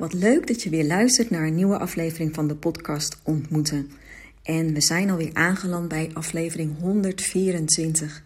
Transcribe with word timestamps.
Wat 0.00 0.12
leuk 0.12 0.46
dat 0.46 0.62
je 0.62 0.70
weer 0.70 0.84
luistert 0.84 1.30
naar 1.30 1.46
een 1.46 1.54
nieuwe 1.54 1.78
aflevering 1.78 2.34
van 2.34 2.48
de 2.48 2.54
podcast 2.54 3.18
Ontmoeten. 3.22 3.90
En 4.42 4.72
we 4.74 4.80
zijn 4.80 5.10
alweer 5.10 5.30
aangeland 5.32 5.88
bij 5.88 6.10
aflevering 6.12 6.78
124. 6.78 8.22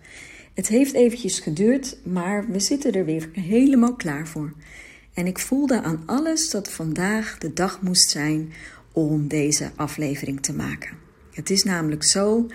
Het 0.55 0.69
heeft 0.69 0.95
eventjes 0.95 1.39
geduurd, 1.39 1.97
maar 2.03 2.51
we 2.51 2.61
zitten 2.61 2.93
er 2.93 3.05
weer 3.05 3.29
helemaal 3.33 3.95
klaar 3.95 4.29
voor. 4.29 4.53
En 5.15 5.27
ik 5.27 5.39
voelde 5.39 5.83
aan 5.83 6.03
alles 6.07 6.51
dat 6.51 6.71
vandaag 6.71 7.39
de 7.39 7.53
dag 7.53 7.83
moest 7.83 8.11
zijn 8.11 8.53
om 8.93 9.29
deze 9.29 9.71
aflevering 9.77 10.43
te 10.43 10.53
maken. 10.53 10.97
Het 11.33 11.51
is 11.51 11.63
namelijk 11.63 12.05
zo 12.05 12.47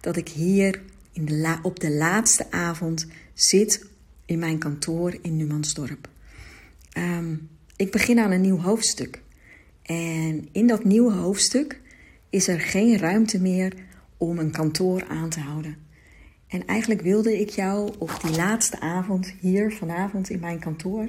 dat 0.00 0.16
ik 0.16 0.28
hier 0.28 0.80
in 1.12 1.24
de 1.24 1.58
op 1.62 1.80
de 1.80 1.90
laatste 1.90 2.50
avond 2.50 3.06
zit 3.34 3.86
in 4.26 4.38
mijn 4.38 4.58
kantoor 4.58 5.18
in 5.22 5.36
Numansdorp. 5.36 6.08
Um, 6.98 7.48
ik 7.76 7.90
begin 7.90 8.18
aan 8.18 8.30
een 8.30 8.40
nieuw 8.40 8.60
hoofdstuk. 8.60 9.22
En 9.82 10.48
in 10.52 10.66
dat 10.66 10.84
nieuwe 10.84 11.12
hoofdstuk 11.12 11.80
is 12.30 12.48
er 12.48 12.60
geen 12.60 12.98
ruimte 12.98 13.40
meer 13.40 13.72
om 14.16 14.38
een 14.38 14.50
kantoor 14.50 15.04
aan 15.08 15.28
te 15.28 15.40
houden. 15.40 15.76
En 16.48 16.66
eigenlijk 16.66 17.00
wilde 17.00 17.40
ik 17.40 17.48
jou 17.48 17.94
op 17.98 18.18
die 18.22 18.36
laatste 18.36 18.80
avond, 18.80 19.34
hier 19.40 19.72
vanavond 19.72 20.30
in 20.30 20.40
mijn 20.40 20.58
kantoor, 20.58 21.08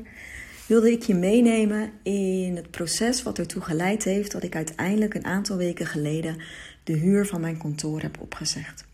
wilde 0.66 0.92
ik 0.92 1.04
je 1.04 1.16
meenemen 1.16 1.92
in 2.04 2.56
het 2.56 2.72
proces 2.72 3.24
wat 3.24 3.40
ertoe 3.40 3.62
geleid 3.62 4.04
heeft 4.04 4.32
dat 4.32 4.44
ik 4.44 4.56
uiteindelijk 4.56 5.14
een 5.14 5.26
aantal 5.26 5.58
weken 5.58 5.86
geleden 5.86 6.42
de 6.84 6.94
huur 6.94 7.26
van 7.26 7.42
mijn 7.42 7.58
kantoor 7.58 8.02
heb 8.02 8.22
opgezegd. 8.22 8.86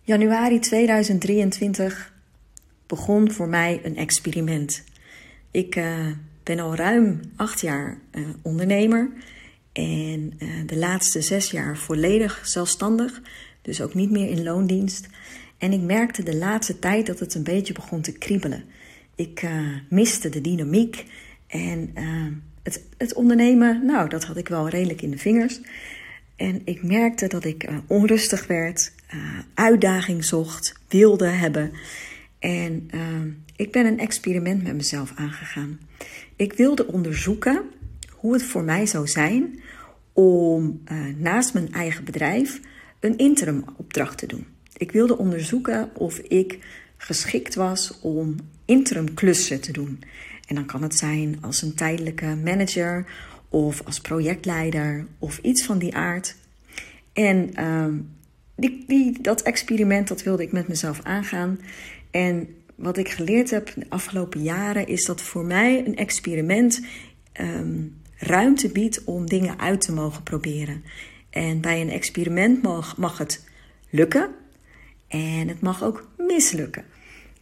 Januari 0.00 0.58
2023 0.58 2.14
begon 2.86 3.30
voor 3.30 3.48
mij 3.48 3.80
een 3.82 3.96
experiment. 3.96 4.84
Ik 5.52 5.76
uh, 5.76 6.06
ben 6.42 6.58
al 6.58 6.74
ruim 6.74 7.20
acht 7.36 7.60
jaar 7.60 7.98
uh, 8.12 8.28
ondernemer 8.42 9.10
en 9.72 10.32
uh, 10.38 10.48
de 10.66 10.76
laatste 10.76 11.20
zes 11.20 11.50
jaar 11.50 11.76
volledig 11.76 12.40
zelfstandig, 12.44 13.22
dus 13.62 13.80
ook 13.80 13.94
niet 13.94 14.10
meer 14.10 14.28
in 14.28 14.42
loondienst. 14.42 15.08
En 15.58 15.72
ik 15.72 15.80
merkte 15.80 16.22
de 16.22 16.36
laatste 16.36 16.78
tijd 16.78 17.06
dat 17.06 17.18
het 17.18 17.34
een 17.34 17.42
beetje 17.42 17.72
begon 17.72 18.00
te 18.00 18.12
kriebelen. 18.12 18.64
Ik 19.14 19.46
miste 19.88 20.28
de 20.28 20.40
dynamiek 20.40 21.04
en 21.46 21.90
het, 22.62 22.82
het, 22.96 23.14
ondernemen, 23.14 23.86
nou, 23.86 24.08
dat 24.08 24.24
had 24.24 24.36
ik 24.36 24.48
wel 24.48 24.68
redelijk 24.68 25.02
in 25.02 25.10
de 25.10 25.18
vingers. 25.18 25.60
En 26.36 26.62
ik 26.64 26.82
merkte 26.82 27.26
dat 27.26 27.44
ik 27.44 27.68
onrustig 27.86 28.46
werd, 28.46 28.92
uitdaging 29.54 30.24
zocht, 30.24 30.74
wilde 30.88 31.26
hebben. 31.26 31.72
En 32.42 32.90
ik 33.56 33.72
ben 33.72 33.86
een 33.86 33.98
experiment 33.98 34.62
met 34.62 34.74
mezelf 34.74 35.12
aangegaan. 35.14 35.80
Ik 36.36 36.52
wilde 36.52 36.86
onderzoeken 36.86 37.62
hoe 38.10 38.32
het 38.32 38.42
voor 38.42 38.62
mij 38.62 38.86
zou 38.86 39.06
zijn 39.06 39.60
om 40.12 40.82
uh, 40.92 40.98
naast 41.16 41.54
mijn 41.54 41.72
eigen 41.72 42.04
bedrijf 42.04 42.60
een 43.00 43.16
interim 43.16 43.64
opdracht 43.76 44.18
te 44.18 44.26
doen. 44.26 44.46
Ik 44.76 44.92
wilde 44.92 45.18
onderzoeken 45.18 45.90
of 45.94 46.18
ik 46.18 46.58
geschikt 46.96 47.54
was 47.54 48.00
om 48.00 48.36
interim 48.64 49.14
klussen 49.14 49.60
te 49.60 49.72
doen. 49.72 50.02
En 50.48 50.54
dan 50.54 50.66
kan 50.66 50.82
het 50.82 50.94
zijn 50.94 51.38
als 51.40 51.62
een 51.62 51.74
tijdelijke 51.74 52.36
manager 52.44 53.06
of 53.48 53.82
als 53.84 54.00
projectleider 54.00 55.06
of 55.18 55.38
iets 55.38 55.64
van 55.64 55.78
die 55.78 55.94
aard. 55.94 56.36
En 57.12 57.50
uh, 57.58 57.86
die, 58.56 58.84
die, 58.86 59.20
dat 59.20 59.42
experiment 59.42 60.08
dat 60.08 60.22
wilde 60.22 60.42
ik 60.42 60.52
met 60.52 60.68
mezelf 60.68 61.00
aangaan. 61.02 61.60
En 62.12 62.48
wat 62.74 62.96
ik 62.96 63.08
geleerd 63.08 63.50
heb 63.50 63.72
de 63.74 63.86
afgelopen 63.88 64.42
jaren 64.42 64.86
is 64.86 65.04
dat 65.04 65.20
voor 65.20 65.44
mij 65.44 65.86
een 65.86 65.96
experiment 65.96 66.84
um, 67.40 68.00
ruimte 68.16 68.68
biedt 68.68 69.04
om 69.04 69.26
dingen 69.26 69.58
uit 69.58 69.80
te 69.80 69.92
mogen 69.92 70.22
proberen. 70.22 70.84
En 71.30 71.60
bij 71.60 71.80
een 71.80 71.90
experiment 71.90 72.62
mag, 72.96 73.18
het 73.18 73.44
lukken 73.90 74.30
en 75.08 75.48
het 75.48 75.60
mag 75.60 75.82
ook 75.82 76.08
mislukken. 76.16 76.84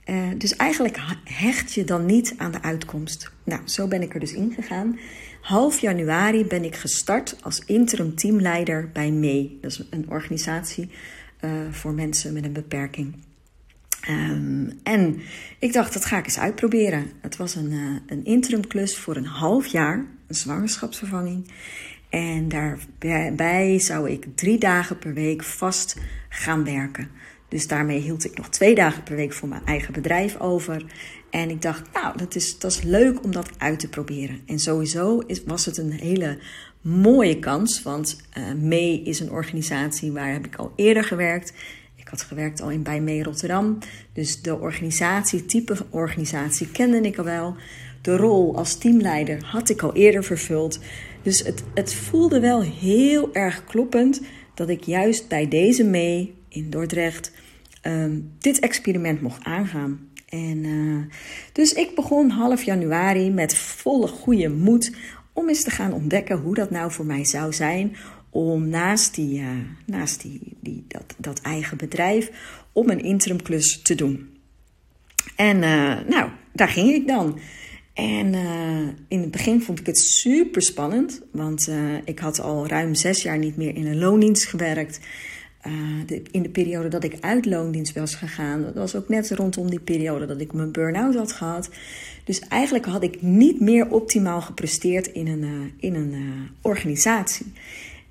Uh, 0.06 0.28
dus 0.38 0.56
eigenlijk 0.56 0.98
hecht 1.25 1.72
je 1.72 1.84
dan 1.84 2.06
niet 2.06 2.34
aan 2.37 2.52
de 2.52 2.62
uitkomst. 2.62 3.32
Nou, 3.44 3.60
zo 3.64 3.88
ben 3.88 4.02
ik 4.02 4.14
er 4.14 4.20
dus 4.20 4.32
ingegaan. 4.32 4.98
Half 5.41 5.81
januari 5.81 6.44
ben 6.44 6.64
ik 6.64 6.76
gestart 6.76 7.37
als 7.42 7.64
interim 7.64 8.14
teamleider 8.14 8.91
bij 8.92 9.10
MEE. 9.10 9.58
Dat 9.60 9.70
is 9.70 9.87
een 9.91 10.06
organisatie 10.08 10.91
uh, 11.41 11.50
voor 11.70 11.92
mensen 11.92 12.32
met 12.32 12.44
een 12.44 12.52
beperking. 12.52 13.14
Um, 14.09 14.72
en 14.83 15.21
ik 15.59 15.72
dacht, 15.72 15.93
dat 15.93 16.05
ga 16.05 16.19
ik 16.19 16.25
eens 16.25 16.38
uitproberen. 16.38 17.11
Het 17.21 17.37
was 17.37 17.55
een, 17.55 17.72
uh, 17.72 17.97
een 18.06 18.25
interimklus 18.25 18.99
voor 18.99 19.16
een 19.16 19.27
half 19.27 19.66
jaar, 19.66 20.06
een 20.27 20.34
zwangerschapsvervanging. 20.34 21.50
En 22.09 22.49
daarbij 22.49 23.78
zou 23.78 24.11
ik 24.11 24.27
drie 24.34 24.59
dagen 24.59 24.99
per 24.99 25.15
week 25.15 25.43
vast 25.43 25.97
gaan 26.28 26.65
werken. 26.65 27.11
Dus 27.49 27.66
daarmee 27.66 28.00
hield 28.00 28.25
ik 28.25 28.37
nog 28.37 28.49
twee 28.49 28.75
dagen 28.75 29.03
per 29.03 29.16
week 29.16 29.33
voor 29.33 29.49
mijn 29.49 29.65
eigen 29.65 29.93
bedrijf 29.93 30.41
over. 30.41 30.84
En 31.31 31.50
ik 31.50 31.62
dacht, 31.62 31.93
nou, 31.93 32.17
dat 32.17 32.34
is, 32.34 32.59
dat 32.59 32.71
is 32.71 32.82
leuk 32.82 33.25
om 33.25 33.32
dat 33.32 33.50
uit 33.59 33.81
te 33.81 33.88
proberen. 33.88 34.41
En 34.47 34.59
sowieso 34.59 35.19
is, 35.19 35.44
was 35.44 35.65
het 35.65 35.77
een 35.77 35.93
hele 35.93 36.38
mooie 36.81 37.38
kans. 37.38 37.82
Want 37.82 38.21
uh, 38.38 38.53
Mee 38.53 39.03
is 39.03 39.21
een 39.21 39.31
organisatie 39.31 40.12
waar 40.12 40.32
heb 40.32 40.47
ik 40.47 40.56
al 40.56 40.72
eerder 40.77 41.05
gewerkt 41.05 41.53
had 42.10 42.22
gewerkt 42.22 42.62
al 42.62 42.71
in 42.71 42.82
bij 42.82 43.00
mee 43.00 43.22
Rotterdam. 43.22 43.78
Dus 44.12 44.43
de 44.43 44.59
organisatie, 44.59 45.47
type 45.47 45.76
organisatie 45.91 46.71
kende 46.71 47.00
ik 47.00 47.19
al 47.19 47.25
wel. 47.25 47.56
De 48.03 48.16
rol 48.16 48.56
als 48.56 48.78
teamleider 48.78 49.44
had 49.44 49.69
ik 49.69 49.82
al 49.82 49.94
eerder 49.94 50.25
vervuld. 50.25 50.78
Dus 51.22 51.43
het, 51.43 51.62
het 51.75 51.94
voelde 51.94 52.41
wel 52.41 52.62
heel 52.62 53.34
erg 53.34 53.65
kloppend 53.65 54.20
dat 54.54 54.69
ik 54.69 54.84
juist 54.84 55.28
bij 55.28 55.49
deze 55.49 55.84
mee 55.84 56.34
in 56.49 56.70
Dordrecht 56.70 57.32
um, 57.82 58.32
dit 58.38 58.59
experiment 58.59 59.20
mocht 59.20 59.44
aangaan. 59.44 60.09
En 60.28 60.65
uh, 60.65 61.04
dus 61.53 61.72
ik 61.72 61.94
begon 61.94 62.31
half 62.31 62.62
januari 62.62 63.31
met 63.31 63.54
volle 63.54 64.06
goede 64.06 64.49
moed 64.49 64.93
om 65.32 65.49
eens 65.49 65.62
te 65.62 65.70
gaan 65.70 65.93
ontdekken 65.93 66.38
hoe 66.38 66.54
dat 66.54 66.70
nou 66.70 66.93
voor 66.93 67.06
mij 67.06 67.25
zou 67.25 67.53
zijn 67.53 67.97
om 68.30 68.68
naast, 68.68 69.14
die, 69.14 69.41
uh, 69.41 69.48
naast 69.86 70.22
die, 70.22 70.41
die, 70.60 70.84
dat, 70.88 71.14
dat 71.16 71.41
eigen 71.41 71.76
bedrijf 71.76 72.30
om 72.72 72.91
een 72.91 73.02
interimklus 73.02 73.82
te 73.82 73.94
doen. 73.94 74.28
En 75.36 75.56
uh, 75.56 75.98
nou, 76.08 76.30
daar 76.52 76.69
ging 76.69 76.90
ik 76.90 77.06
dan. 77.06 77.38
En 77.94 78.34
uh, 78.34 78.88
in 79.08 79.20
het 79.20 79.30
begin 79.30 79.62
vond 79.62 79.80
ik 79.80 79.86
het 79.86 79.98
super 79.98 80.62
spannend, 80.62 81.22
want 81.32 81.70
ik 82.04 82.19
had 82.19 82.40
al 82.40 82.66
ruim 82.66 82.94
zes 82.94 83.22
jaar 83.22 83.38
niet 83.38 83.56
meer 83.56 83.76
in 83.76 83.86
een 83.86 83.98
loondienst 83.98 84.46
gewerkt. 84.46 85.00
In 86.30 86.42
de 86.42 86.48
periode 86.48 86.88
dat 86.88 87.04
ik 87.04 87.16
uit 87.20 87.46
loondienst 87.46 87.94
was 87.94 88.14
gegaan, 88.14 88.62
dat 88.62 88.74
was 88.74 88.94
ook 88.94 89.08
net 89.08 89.30
rondom 89.30 89.70
die 89.70 89.80
periode 89.80 90.26
dat 90.26 90.40
ik 90.40 90.52
mijn 90.52 90.72
burn-out 90.72 91.14
had 91.14 91.32
gehad. 91.32 91.70
Dus 92.24 92.40
eigenlijk 92.40 92.84
had 92.84 93.02
ik 93.02 93.22
niet 93.22 93.60
meer 93.60 93.90
optimaal 93.90 94.40
gepresteerd 94.40 95.06
in 95.06 95.26
een, 95.26 95.72
in 95.76 95.94
een 95.94 96.48
organisatie. 96.62 97.52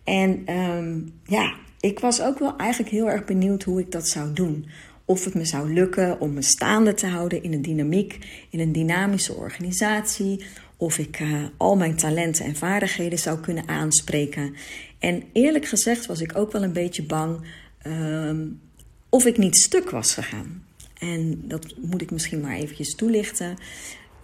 En 0.09 0.55
um, 0.55 1.13
ja, 1.25 1.53
ik 1.79 1.99
was 1.99 2.21
ook 2.21 2.39
wel 2.39 2.57
eigenlijk 2.57 2.91
heel 2.91 3.09
erg 3.09 3.25
benieuwd 3.25 3.63
hoe 3.63 3.79
ik 3.79 3.91
dat 3.91 4.07
zou 4.07 4.33
doen. 4.33 4.67
Of 5.05 5.25
het 5.25 5.33
me 5.33 5.45
zou 5.45 5.73
lukken 5.73 6.19
om 6.19 6.33
me 6.33 6.41
staande 6.41 6.93
te 6.93 7.07
houden 7.07 7.43
in 7.43 7.53
een 7.53 7.61
dynamiek, 7.61 8.17
in 8.49 8.59
een 8.59 8.71
dynamische 8.71 9.33
organisatie. 9.33 10.43
Of 10.77 10.97
ik 10.97 11.19
uh, 11.19 11.43
al 11.57 11.75
mijn 11.75 11.95
talenten 11.95 12.45
en 12.45 12.55
vaardigheden 12.55 13.19
zou 13.19 13.39
kunnen 13.39 13.67
aanspreken. 13.67 14.55
En 14.99 15.23
eerlijk 15.33 15.65
gezegd 15.65 16.05
was 16.05 16.21
ik 16.21 16.37
ook 16.37 16.51
wel 16.51 16.63
een 16.63 16.73
beetje 16.73 17.03
bang 17.03 17.41
um, 17.87 18.59
of 19.09 19.25
ik 19.25 19.37
niet 19.37 19.57
stuk 19.57 19.89
was 19.89 20.13
gegaan. 20.13 20.63
En 20.99 21.41
dat 21.47 21.75
moet 21.77 22.01
ik 22.01 22.11
misschien 22.11 22.41
maar 22.41 22.55
eventjes 22.55 22.95
toelichten. 22.95 23.57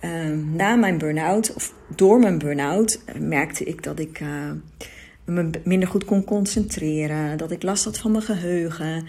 Um, 0.01 0.55
na 0.55 0.75
mijn 0.75 0.97
burn-out, 0.97 1.53
of 1.53 1.73
door 1.95 2.19
mijn 2.19 2.37
burn-out, 2.37 2.99
merkte 3.19 3.63
ik 3.63 3.83
dat 3.83 3.99
ik. 3.99 4.19
Uh, 4.19 4.51
me 5.25 5.49
minder 5.63 5.87
goed 5.87 6.05
kon 6.05 6.23
concentreren, 6.23 7.37
dat 7.37 7.51
ik 7.51 7.63
last 7.63 7.83
had 7.83 7.97
van 7.97 8.11
mijn 8.11 8.23
geheugen. 8.23 9.05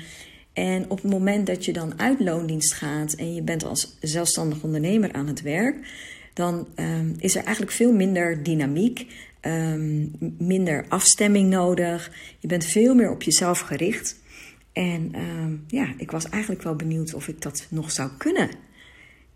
En 0.52 0.90
op 0.90 1.02
het 1.02 1.10
moment 1.10 1.46
dat 1.46 1.64
je 1.64 1.72
dan 1.72 1.98
uit 1.98 2.20
loondienst 2.20 2.72
gaat 2.74 3.12
en 3.12 3.34
je 3.34 3.42
bent 3.42 3.64
als 3.64 3.96
zelfstandig 4.00 4.62
ondernemer 4.62 5.12
aan 5.12 5.26
het 5.26 5.42
werk, 5.42 5.76
dan 6.32 6.66
um, 6.76 7.14
is 7.18 7.36
er 7.36 7.42
eigenlijk 7.44 7.72
veel 7.72 7.92
minder 7.92 8.42
dynamiek, 8.42 9.06
um, 9.40 10.12
minder 10.38 10.84
afstemming 10.88 11.50
nodig. 11.50 12.10
Je 12.38 12.48
bent 12.48 12.64
veel 12.64 12.94
meer 12.94 13.10
op 13.10 13.22
jezelf 13.22 13.60
gericht. 13.60 14.16
En 14.72 15.12
um, 15.14 15.64
ja, 15.68 15.94
ik 15.96 16.10
was 16.10 16.28
eigenlijk 16.28 16.62
wel 16.62 16.76
benieuwd 16.76 17.14
of 17.14 17.28
ik 17.28 17.42
dat 17.42 17.66
nog 17.70 17.92
zou 17.92 18.10
kunnen. 18.18 18.50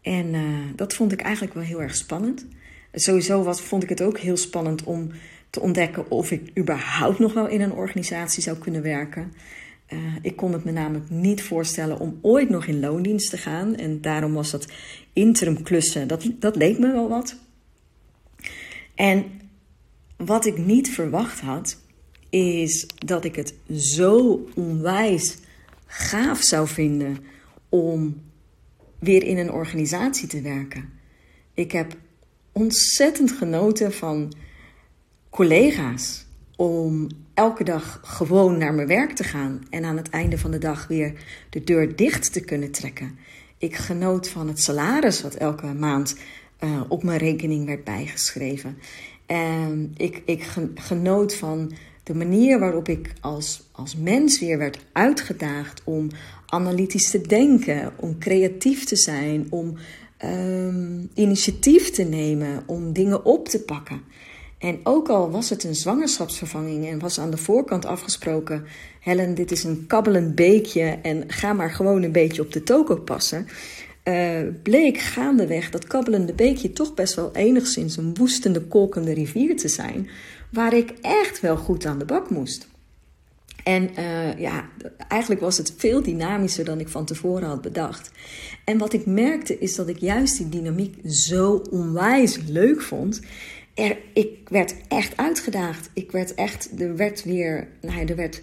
En 0.02 0.34
uh, 0.34 0.42
dat 0.76 0.94
vond 0.94 1.12
ik 1.12 1.20
eigenlijk 1.20 1.54
wel 1.54 1.62
heel 1.62 1.82
erg 1.82 1.96
spannend. 1.96 2.46
Sowieso 2.92 3.42
was, 3.42 3.60
vond 3.60 3.82
ik 3.82 3.88
het 3.88 4.02
ook 4.02 4.18
heel 4.18 4.36
spannend 4.36 4.84
om 4.84 5.10
te 5.50 5.60
ontdekken 5.60 6.10
of 6.10 6.30
ik 6.30 6.58
überhaupt 6.58 7.18
nog 7.18 7.32
wel 7.32 7.48
in 7.48 7.60
een 7.60 7.72
organisatie 7.72 8.42
zou 8.42 8.58
kunnen 8.58 8.82
werken. 8.82 9.32
Uh, 9.92 9.98
ik 10.22 10.36
kon 10.36 10.52
het 10.52 10.64
me 10.64 10.70
namelijk 10.70 11.10
niet 11.10 11.42
voorstellen 11.42 11.98
om 11.98 12.18
ooit 12.22 12.48
nog 12.48 12.66
in 12.66 12.80
loondienst 12.80 13.30
te 13.30 13.38
gaan. 13.38 13.76
En 13.76 14.00
daarom 14.00 14.32
was 14.32 14.50
dat 14.50 14.66
interim 15.12 15.62
klussen, 15.62 16.08
dat, 16.08 16.30
dat 16.38 16.56
leek 16.56 16.78
me 16.78 16.92
wel 16.92 17.08
wat. 17.08 17.36
En 18.94 19.24
wat 20.16 20.46
ik 20.46 20.58
niet 20.58 20.90
verwacht 20.90 21.40
had, 21.40 21.78
is 22.30 22.86
dat 22.98 23.24
ik 23.24 23.36
het 23.36 23.54
zo 23.76 24.46
onwijs 24.54 25.36
gaaf 25.86 26.42
zou 26.42 26.68
vinden 26.68 27.18
om 27.68 28.22
weer 28.98 29.22
in 29.22 29.38
een 29.38 29.52
organisatie 29.52 30.28
te 30.28 30.40
werken. 30.40 30.90
Ik 31.54 31.72
heb 31.72 31.96
ontzettend 32.52 33.32
genoten 33.32 33.92
van 33.92 34.32
collega's 35.30 36.26
om 36.56 37.08
elke 37.34 37.64
dag 37.64 38.00
gewoon 38.02 38.58
naar 38.58 38.74
mijn 38.74 38.88
werk 38.88 39.12
te 39.12 39.24
gaan 39.24 39.62
en 39.70 39.84
aan 39.84 39.96
het 39.96 40.08
einde 40.10 40.38
van 40.38 40.50
de 40.50 40.58
dag 40.58 40.86
weer 40.86 41.12
de 41.50 41.64
deur 41.64 41.96
dicht 41.96 42.32
te 42.32 42.40
kunnen 42.40 42.70
trekken. 42.70 43.18
Ik 43.58 43.76
genoot 43.76 44.28
van 44.28 44.48
het 44.48 44.62
salaris 44.62 45.22
wat 45.22 45.34
elke 45.34 45.66
maand 45.66 46.16
uh, 46.60 46.80
op 46.88 47.02
mijn 47.02 47.18
rekening 47.18 47.66
werd 47.66 47.84
bijgeschreven. 47.84 48.78
En 49.26 49.94
ik, 49.96 50.22
ik 50.24 50.42
genoot 50.74 51.34
van 51.34 51.72
de 52.02 52.14
manier 52.14 52.58
waarop 52.58 52.88
ik 52.88 53.12
als, 53.20 53.68
als 53.72 53.96
mens 53.96 54.40
weer 54.40 54.58
werd 54.58 54.78
uitgedaagd 54.92 55.82
om 55.84 56.08
analytisch 56.46 57.10
te 57.10 57.20
denken, 57.20 57.92
om 57.96 58.18
creatief 58.18 58.84
te 58.84 58.96
zijn, 58.96 59.46
om 59.50 59.76
um, 60.24 61.10
initiatief 61.14 61.90
te 61.90 62.02
nemen, 62.02 62.62
om 62.66 62.92
dingen 62.92 63.24
op 63.24 63.48
te 63.48 63.60
pakken. 63.60 64.02
En 64.60 64.80
ook 64.82 65.08
al 65.08 65.30
was 65.30 65.50
het 65.50 65.64
een 65.64 65.74
zwangerschapsvervanging 65.74 66.88
en 66.88 66.98
was 66.98 67.20
aan 67.20 67.30
de 67.30 67.36
voorkant 67.36 67.86
afgesproken: 67.86 68.64
Helen, 69.00 69.34
dit 69.34 69.50
is 69.50 69.64
een 69.64 69.84
kabbelend 69.86 70.34
beekje 70.34 70.98
en 71.02 71.24
ga 71.26 71.52
maar 71.52 71.70
gewoon 71.70 72.02
een 72.02 72.12
beetje 72.12 72.42
op 72.42 72.52
de 72.52 72.62
toko 72.62 72.96
passen. 72.96 73.46
Uh, 74.04 74.40
bleek 74.62 74.98
gaandeweg 74.98 75.70
dat 75.70 75.86
kabbelende 75.86 76.32
beekje 76.32 76.72
toch 76.72 76.94
best 76.94 77.14
wel 77.14 77.34
enigszins 77.34 77.96
een 77.96 78.14
woestende, 78.14 78.60
kolkende 78.60 79.12
rivier 79.12 79.56
te 79.56 79.68
zijn, 79.68 80.08
waar 80.50 80.74
ik 80.74 80.94
echt 81.00 81.40
wel 81.40 81.56
goed 81.56 81.86
aan 81.86 81.98
de 81.98 82.04
bak 82.04 82.30
moest. 82.30 82.68
En 83.64 83.90
uh, 83.98 84.38
ja, 84.38 84.68
eigenlijk 85.08 85.40
was 85.40 85.56
het 85.56 85.74
veel 85.76 86.02
dynamischer 86.02 86.64
dan 86.64 86.80
ik 86.80 86.88
van 86.88 87.04
tevoren 87.04 87.48
had 87.48 87.62
bedacht. 87.62 88.10
En 88.64 88.78
wat 88.78 88.92
ik 88.92 89.06
merkte 89.06 89.58
is 89.58 89.74
dat 89.74 89.88
ik 89.88 89.98
juist 89.98 90.36
die 90.36 90.48
dynamiek 90.48 90.94
zo 91.10 91.62
onwijs 91.70 92.38
leuk 92.46 92.82
vond. 92.82 93.20
Ik 94.12 94.48
werd 94.48 94.74
echt 94.88 95.16
uitgedaagd. 95.16 95.90
Ik 95.92 96.10
werd 96.10 96.34
echt, 96.34 96.80
er 96.80 96.96
werd 96.96 97.24
weer, 97.24 97.68
nou, 97.80 98.06
er 98.06 98.16
werd 98.16 98.40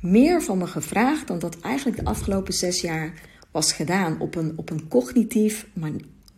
meer 0.00 0.42
van 0.42 0.58
me 0.58 0.66
gevraagd 0.66 1.26
dan 1.26 1.38
dat 1.38 1.60
eigenlijk 1.60 1.96
de 1.96 2.04
afgelopen 2.04 2.54
zes 2.54 2.80
jaar 2.80 3.12
was 3.50 3.72
gedaan 3.72 4.20
op 4.20 4.34
een, 4.34 4.52
op 4.56 4.70
een, 4.70 4.88
cognitief, 4.88 5.66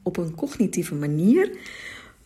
op 0.02 0.16
een 0.16 0.34
cognitieve 0.34 0.94
manier. 0.94 1.58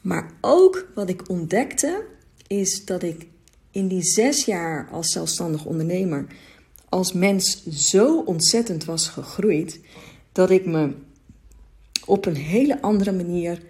Maar 0.00 0.30
ook 0.40 0.86
wat 0.94 1.08
ik 1.08 1.28
ontdekte 1.28 2.04
is 2.46 2.84
dat 2.84 3.02
ik 3.02 3.26
in 3.70 3.88
die 3.88 4.02
zes 4.02 4.44
jaar 4.44 4.88
als 4.90 5.12
zelfstandig 5.12 5.64
ondernemer 5.64 6.26
als 6.88 7.12
mens 7.12 7.66
zo 7.66 8.20
ontzettend 8.20 8.84
was 8.84 9.08
gegroeid 9.08 9.80
dat 10.32 10.50
ik 10.50 10.66
me 10.66 10.92
op 12.06 12.26
een 12.26 12.36
hele 12.36 12.82
andere 12.82 13.12
manier 13.12 13.62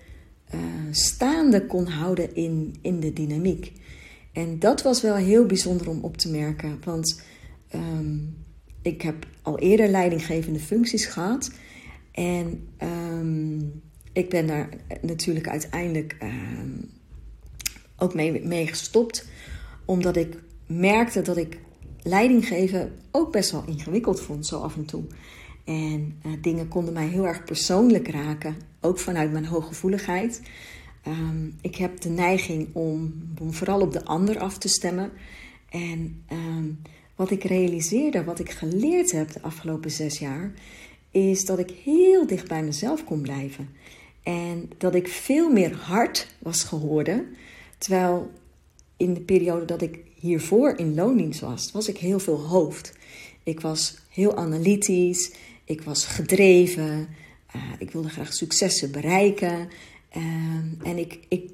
uh, 0.54 0.60
staande 0.90 1.66
kon 1.66 1.86
houden 1.86 2.34
in, 2.34 2.74
in 2.82 3.00
de 3.00 3.12
dynamiek. 3.12 3.72
En 4.32 4.58
dat 4.58 4.82
was 4.82 5.02
wel 5.02 5.14
heel 5.14 5.46
bijzonder 5.46 5.88
om 5.88 5.98
op 6.00 6.16
te 6.16 6.30
merken, 6.30 6.78
want 6.84 7.22
um, 7.74 8.36
ik 8.82 9.02
heb 9.02 9.26
al 9.42 9.58
eerder 9.58 9.88
leidinggevende 9.88 10.60
functies 10.60 11.06
gehad. 11.06 11.52
En 12.12 12.68
um, 12.82 13.82
ik 14.12 14.28
ben 14.28 14.46
daar 14.46 14.68
natuurlijk 15.00 15.48
uiteindelijk 15.48 16.16
um, 16.22 16.90
ook 17.96 18.14
mee, 18.14 18.44
mee 18.44 18.66
gestopt. 18.66 19.28
Omdat 19.84 20.16
ik 20.16 20.38
merkte 20.66 21.22
dat 21.22 21.36
ik 21.36 21.58
leidinggeven 22.02 22.92
ook 23.10 23.32
best 23.32 23.50
wel 23.50 23.64
ingewikkeld 23.66 24.20
vond, 24.20 24.46
zo 24.46 24.58
af 24.58 24.76
en 24.76 24.84
toe. 24.84 25.04
En 25.64 26.20
uh, 26.26 26.32
dingen 26.40 26.68
konden 26.68 26.94
mij 26.94 27.06
heel 27.06 27.26
erg 27.26 27.44
persoonlijk 27.44 28.08
raken, 28.08 28.56
ook 28.80 28.98
vanuit 28.98 29.32
mijn 29.32 29.46
hooggevoeligheid. 29.46 30.42
Um, 31.08 31.54
ik 31.60 31.76
heb 31.76 32.00
de 32.00 32.08
neiging 32.08 32.68
om, 32.72 33.22
vooral 33.50 33.80
op 33.80 33.92
de 33.92 34.04
ander 34.04 34.38
af 34.38 34.58
te 34.58 34.68
stemmen. 34.68 35.10
En 35.68 36.24
um, 36.32 36.78
wat 37.16 37.30
ik 37.30 37.44
realiseerde, 37.44 38.24
wat 38.24 38.38
ik 38.38 38.50
geleerd 38.50 39.12
heb 39.12 39.32
de 39.32 39.42
afgelopen 39.42 39.90
zes 39.90 40.18
jaar, 40.18 40.52
is 41.10 41.44
dat 41.44 41.58
ik 41.58 41.70
heel 41.70 42.26
dicht 42.26 42.48
bij 42.48 42.62
mezelf 42.62 43.04
kon 43.04 43.20
blijven. 43.20 43.68
En 44.22 44.70
dat 44.78 44.94
ik 44.94 45.08
veel 45.08 45.50
meer 45.50 45.74
hart 45.74 46.34
was 46.38 46.62
geworden. 46.62 47.26
Terwijl 47.78 48.30
in 48.96 49.14
de 49.14 49.20
periode 49.20 49.64
dat 49.64 49.82
ik 49.82 49.98
hiervoor 50.14 50.78
in 50.78 50.94
loondienst 50.94 51.40
was, 51.40 51.72
was 51.72 51.88
ik 51.88 51.98
heel 51.98 52.18
veel 52.18 52.40
hoofd. 52.40 52.92
Ik 53.42 53.60
was 53.60 53.98
heel 54.08 54.36
analytisch, 54.36 55.32
ik 55.64 55.82
was 55.82 56.04
gedreven, 56.04 57.08
uh, 57.56 57.62
ik 57.78 57.90
wilde 57.90 58.08
graag 58.08 58.32
successen 58.32 58.90
bereiken. 58.90 59.68
Uh, 60.16 60.22
en 60.82 60.98
ik, 60.98 61.18
ik, 61.28 61.50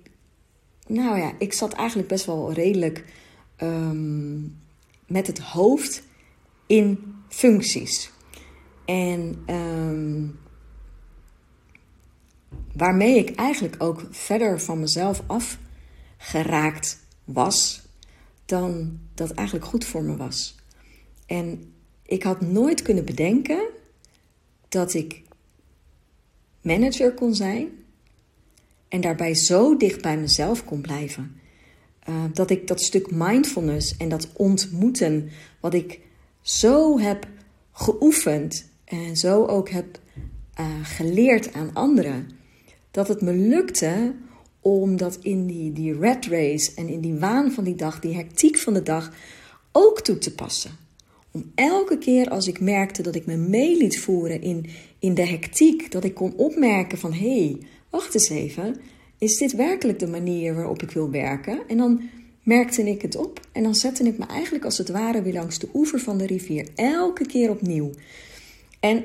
nou 0.87 1.19
ja, 1.19 1.33
ik 1.39 1.53
zat 1.53 1.73
eigenlijk 1.73 2.09
best 2.09 2.25
wel 2.25 2.53
redelijk 2.53 3.05
um, 3.63 4.59
met 5.07 5.27
het 5.27 5.39
hoofd 5.39 6.03
in 6.67 7.15
functies. 7.29 8.11
En 8.85 9.43
um, 9.47 10.39
waarmee 12.73 13.19
ik 13.19 13.35
eigenlijk 13.35 13.83
ook 13.83 14.07
verder 14.11 14.61
van 14.61 14.81
mezelf 14.81 15.23
afgeraakt 15.27 17.07
was 17.25 17.83
dan 18.45 18.99
dat 19.15 19.31
eigenlijk 19.31 19.67
goed 19.67 19.85
voor 19.85 20.03
me 20.03 20.17
was. 20.17 20.57
En 21.27 21.73
ik 22.03 22.23
had 22.23 22.41
nooit 22.41 22.83
kunnen 22.83 23.05
bedenken 23.05 23.69
dat 24.69 24.95
ik 24.95 25.23
manager 26.63 27.15
kon 27.15 27.35
zijn 27.35 27.69
en 28.89 29.01
daarbij 29.01 29.35
zo 29.35 29.77
dicht 29.77 30.03
bij 30.03 30.19
mezelf 30.19 30.65
kon 30.65 30.81
blijven. 30.81 31.41
Uh, 32.09 32.25
dat 32.33 32.51
ik 32.51 32.67
dat 32.67 32.83
stuk 32.83 33.11
mindfulness 33.11 33.97
en 33.97 34.09
dat 34.09 34.29
ontmoeten, 34.33 35.31
wat 35.61 35.75
ik 35.75 36.01
zo 36.41 36.99
heb 36.99 37.27
geoefend 37.73 38.69
en 38.85 39.17
zo 39.17 39.47
ook 39.47 39.69
heb 39.69 40.01
uh, 40.61 40.67
geleerd 40.83 41.53
aan 41.53 41.75
anderen, 41.75 42.31
dat 42.91 43.09
het 43.09 43.21
me 43.21 43.33
lukte 43.33 44.15
om 44.61 44.97
dat 44.97 45.19
in 45.23 45.47
die, 45.47 45.73
die 45.73 45.99
red 45.99 46.27
race 46.27 46.73
en 46.75 46.89
in 46.89 47.01
die 47.01 47.15
waan 47.15 47.53
van 47.53 47.65
die 47.65 47.75
dag, 47.75 48.01
die 48.01 48.15
hectiek 48.15 48.59
van 48.59 48.75
de 48.75 48.83
dag, 48.83 49.13
ook 49.73 50.01
toe 50.01 50.19
te 50.19 50.35
passen. 50.35 50.88
Elke 51.55 51.99
keer 51.99 52.29
als 52.29 52.47
ik 52.47 52.61
merkte 52.61 53.03
dat 53.03 53.15
ik 53.15 53.27
me 53.27 53.37
mee 53.37 53.77
liet 53.77 54.01
voeren 54.01 54.43
in, 54.43 54.67
in 54.99 55.15
de 55.15 55.27
hectiek, 55.27 55.91
dat 55.91 56.05
ik 56.05 56.15
kon 56.15 56.33
opmerken 56.37 56.99
van 56.99 57.13
hé, 57.13 57.39
hey, 57.39 57.59
wacht 57.91 58.15
eens 58.15 58.29
even, 58.29 58.77
is 59.19 59.37
dit 59.37 59.53
werkelijk 59.53 59.99
de 59.99 60.07
manier 60.07 60.55
waarop 60.55 60.83
ik 60.83 60.91
wil 60.91 61.11
werken? 61.11 61.61
En 61.69 61.77
dan 61.77 62.03
merkte 62.43 62.83
ik 62.83 63.03
het 63.03 63.17
op 63.17 63.41
en 63.53 63.63
dan 63.63 63.75
zette 63.75 64.05
ik 64.05 64.19
me 64.19 64.27
eigenlijk 64.27 64.65
als 64.65 64.79
het 64.79 64.89
ware 64.89 65.23
weer 65.23 65.33
langs 65.33 65.59
de 65.59 65.69
oever 65.75 66.01
van 66.01 66.19
de 66.19 66.27
rivier, 66.27 66.69
elke 66.75 67.27
keer 67.27 67.51
opnieuw. 67.51 67.91
En 68.81 69.05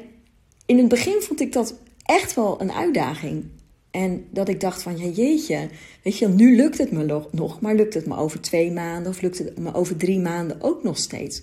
in 0.66 0.78
het 0.78 0.88
begin 0.88 1.22
vond 1.22 1.42
ik 1.42 1.54
dat 1.54 1.76
echt 2.04 2.36
wel 2.36 2.62
een 2.62 2.72
uitdaging. 2.72 3.44
En 3.92 4.26
dat 4.32 4.50
ik 4.50 4.60
dacht 4.60 4.82
van, 4.84 4.98
ja 4.98 5.06
jeetje, 5.06 5.70
weet 6.04 6.18
je, 6.18 6.28
nu 6.28 6.56
lukt 6.56 6.78
het 6.78 6.92
me 6.92 7.26
nog, 7.32 7.62
maar 7.62 7.76
lukt 7.76 7.94
het 7.94 8.06
me 8.06 8.16
over 8.16 8.42
twee 8.42 8.72
maanden 8.72 9.12
of 9.12 9.22
lukt 9.22 9.38
het 9.38 9.60
me 9.60 9.74
over 9.74 9.98
drie 9.98 10.20
maanden 10.20 10.62
ook 10.62 10.84
nog 10.84 10.98
steeds? 10.98 11.42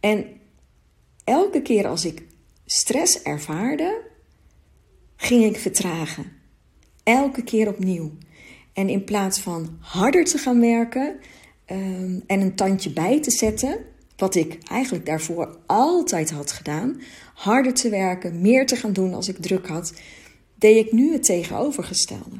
En 0.00 0.26
elke 1.24 1.62
keer 1.62 1.86
als 1.86 2.04
ik 2.04 2.26
stress 2.64 3.22
ervaarde, 3.22 4.00
ging 5.16 5.44
ik 5.44 5.56
vertragen. 5.56 6.32
Elke 7.02 7.42
keer 7.42 7.68
opnieuw. 7.68 8.12
En 8.72 8.88
in 8.88 9.04
plaats 9.04 9.40
van 9.40 9.76
harder 9.80 10.24
te 10.24 10.38
gaan 10.38 10.60
werken 10.60 11.16
um, 11.66 12.22
en 12.26 12.40
een 12.40 12.54
tandje 12.54 12.90
bij 12.90 13.20
te 13.20 13.30
zetten, 13.30 13.78
wat 14.16 14.34
ik 14.34 14.58
eigenlijk 14.70 15.06
daarvoor 15.06 15.58
altijd 15.66 16.30
had 16.30 16.52
gedaan, 16.52 17.00
harder 17.34 17.74
te 17.74 17.88
werken, 17.88 18.40
meer 18.40 18.66
te 18.66 18.76
gaan 18.76 18.92
doen 18.92 19.14
als 19.14 19.28
ik 19.28 19.36
druk 19.38 19.66
had, 19.66 19.92
deed 20.54 20.86
ik 20.86 20.92
nu 20.92 21.12
het 21.12 21.24
tegenovergestelde. 21.24 22.36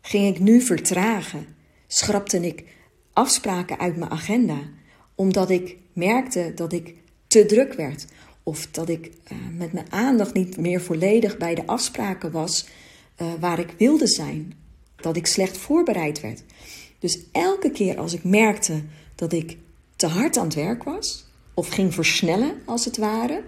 Ging 0.00 0.34
ik 0.36 0.42
nu 0.42 0.60
vertragen, 0.60 1.46
schrapte 1.86 2.46
ik 2.46 2.64
afspraken 3.12 3.78
uit 3.78 3.96
mijn 3.96 4.10
agenda, 4.10 4.58
omdat 5.14 5.50
ik 5.50 5.76
merkte 5.98 6.52
dat 6.54 6.72
ik 6.72 6.94
te 7.26 7.46
druk 7.46 7.72
werd 7.72 8.06
of 8.42 8.66
dat 8.70 8.88
ik 8.88 9.06
uh, 9.32 9.38
met 9.56 9.72
mijn 9.72 9.92
aandacht 9.92 10.34
niet 10.34 10.56
meer 10.56 10.80
volledig 10.80 11.36
bij 11.36 11.54
de 11.54 11.66
afspraken 11.66 12.30
was 12.30 12.68
uh, 13.22 13.32
waar 13.40 13.58
ik 13.58 13.74
wilde 13.78 14.06
zijn, 14.06 14.52
dat 14.96 15.16
ik 15.16 15.26
slecht 15.26 15.56
voorbereid 15.56 16.20
werd. 16.20 16.42
Dus 16.98 17.18
elke 17.32 17.70
keer 17.70 17.98
als 17.98 18.12
ik 18.12 18.24
merkte 18.24 18.82
dat 19.14 19.32
ik 19.32 19.56
te 19.96 20.06
hard 20.06 20.36
aan 20.36 20.44
het 20.44 20.54
werk 20.54 20.82
was, 20.82 21.26
of 21.54 21.68
ging 21.68 21.94
versnellen 21.94 22.60
als 22.64 22.84
het 22.84 22.96
ware, 22.96 23.42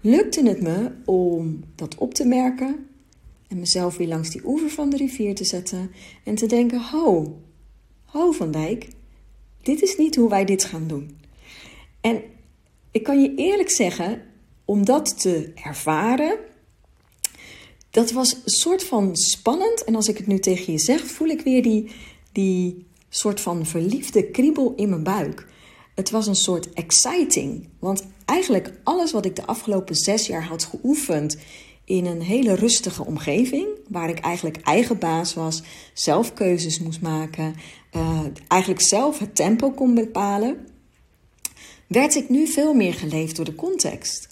lukte 0.00 0.48
het 0.48 0.62
me 0.62 0.90
om 1.04 1.64
dat 1.74 1.94
op 1.94 2.14
te 2.14 2.24
merken 2.24 2.86
En 3.48 3.58
mezelf 3.58 3.96
weer 3.96 4.08
langs 4.08 4.30
die 4.30 4.46
oever 4.46 4.70
van 4.70 4.90
de 4.90 4.96
rivier 4.96 5.34
te 5.34 5.44
zetten 5.44 5.90
en 6.24 6.34
te 6.34 6.46
denken: 6.46 6.80
ho, 6.80 7.40
ho 8.04 8.32
van 8.32 8.50
Dijk, 8.50 8.88
dit 9.62 9.82
is 9.82 9.96
niet 9.96 10.16
hoe 10.16 10.28
wij 10.28 10.44
dit 10.44 10.64
gaan 10.64 10.86
doen. 10.86 11.20
En 12.00 12.22
ik 12.90 13.02
kan 13.02 13.22
je 13.22 13.34
eerlijk 13.34 13.70
zeggen, 13.70 14.22
om 14.64 14.84
dat 14.84 15.20
te 15.20 15.52
ervaren, 15.54 16.38
dat 17.90 18.10
was 18.10 18.32
een 18.32 18.40
soort 18.44 18.84
van 18.84 19.16
spannend. 19.16 19.84
En 19.84 19.94
als 19.94 20.08
ik 20.08 20.16
het 20.16 20.26
nu 20.26 20.38
tegen 20.38 20.72
je 20.72 20.78
zeg, 20.78 21.06
voel 21.06 21.28
ik 21.28 21.40
weer 21.40 21.62
die, 21.62 21.90
die 22.32 22.86
soort 23.08 23.40
van 23.40 23.66
verliefde 23.66 24.30
kriebel 24.30 24.72
in 24.76 24.88
mijn 24.88 25.02
buik. 25.02 25.46
Het 25.94 26.10
was 26.10 26.26
een 26.26 26.34
soort 26.34 26.72
exciting. 26.72 27.68
Want 27.78 28.06
eigenlijk 28.24 28.72
alles 28.82 29.12
wat 29.12 29.24
ik 29.24 29.36
de 29.36 29.46
afgelopen 29.46 29.94
zes 29.94 30.26
jaar 30.26 30.44
had 30.44 30.64
geoefend 30.64 31.36
in 31.84 32.06
een 32.06 32.22
hele 32.22 32.54
rustige 32.54 33.04
omgeving, 33.04 33.66
waar 33.88 34.08
ik 34.08 34.18
eigenlijk 34.18 34.56
eigen 34.56 34.98
baas 34.98 35.34
was, 35.34 35.62
zelf 35.92 36.34
keuzes 36.34 36.80
moest 36.80 37.00
maken, 37.00 37.54
uh, 37.96 38.20
eigenlijk 38.48 38.82
zelf 38.82 39.18
het 39.18 39.34
tempo 39.34 39.70
kon 39.70 39.94
bepalen, 39.94 40.66
werd 41.86 42.14
ik 42.14 42.28
nu 42.28 42.46
veel 42.46 42.74
meer 42.74 42.94
geleefd 42.94 43.36
door 43.36 43.44
de 43.44 43.54
context. 43.54 44.30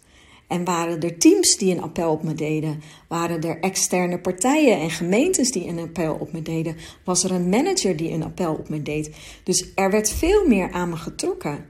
En 0.51 0.65
waren 0.65 1.01
er 1.01 1.19
teams 1.19 1.57
die 1.57 1.75
een 1.75 1.83
appel 1.83 2.11
op 2.11 2.23
me 2.23 2.35
deden? 2.35 2.83
Waren 3.09 3.43
er 3.43 3.61
externe 3.61 4.19
partijen 4.19 4.81
en 4.81 4.91
gemeentes 4.91 5.51
die 5.51 5.69
een 5.69 5.79
appel 5.79 6.15
op 6.15 6.33
me 6.33 6.43
deden? 6.43 6.77
Was 7.05 7.25
er 7.25 7.31
een 7.31 7.49
manager 7.49 7.97
die 7.97 8.11
een 8.11 8.23
appel 8.23 8.55
op 8.55 8.69
me 8.69 8.83
deed? 8.83 9.11
Dus 9.45 9.67
er 9.75 9.91
werd 9.91 10.11
veel 10.11 10.47
meer 10.47 10.71
aan 10.71 10.89
me 10.89 10.97
getrokken. 10.97 11.65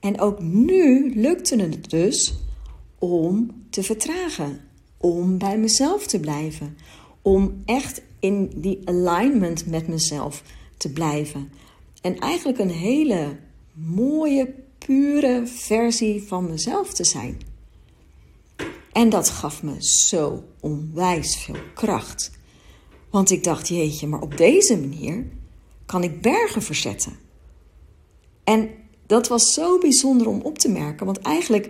En 0.00 0.20
ook 0.20 0.42
nu 0.42 1.12
lukte 1.14 1.56
het 1.56 1.90
dus 1.90 2.34
om 2.98 3.50
te 3.70 3.82
vertragen, 3.82 4.60
om 5.00 5.38
bij 5.38 5.58
mezelf 5.58 6.06
te 6.06 6.20
blijven, 6.20 6.76
om 7.22 7.62
echt 7.64 8.02
in 8.18 8.52
die 8.54 8.80
alignment 8.84 9.66
met 9.66 9.88
mezelf 9.88 10.42
te 10.76 10.92
blijven. 10.92 11.52
En 12.00 12.18
eigenlijk 12.18 12.58
een 12.58 12.70
hele 12.70 13.38
mooie, 13.72 14.54
pure 14.78 15.46
versie 15.46 16.22
van 16.22 16.50
mezelf 16.50 16.92
te 16.92 17.04
zijn. 17.04 17.40
En 18.92 19.08
dat 19.08 19.30
gaf 19.30 19.62
me 19.62 19.74
zo 19.78 20.44
onwijs 20.60 21.36
veel 21.36 21.60
kracht. 21.74 22.30
Want 23.10 23.30
ik 23.30 23.44
dacht, 23.44 23.68
jeetje, 23.68 24.06
maar 24.06 24.20
op 24.20 24.36
deze 24.36 24.78
manier 24.78 25.26
kan 25.86 26.02
ik 26.02 26.20
bergen 26.20 26.62
verzetten. 26.62 27.18
En 28.44 28.70
dat 29.06 29.28
was 29.28 29.52
zo 29.52 29.78
bijzonder 29.78 30.28
om 30.28 30.40
op 30.40 30.58
te 30.58 30.68
merken, 30.68 31.06
want 31.06 31.18
eigenlijk 31.18 31.68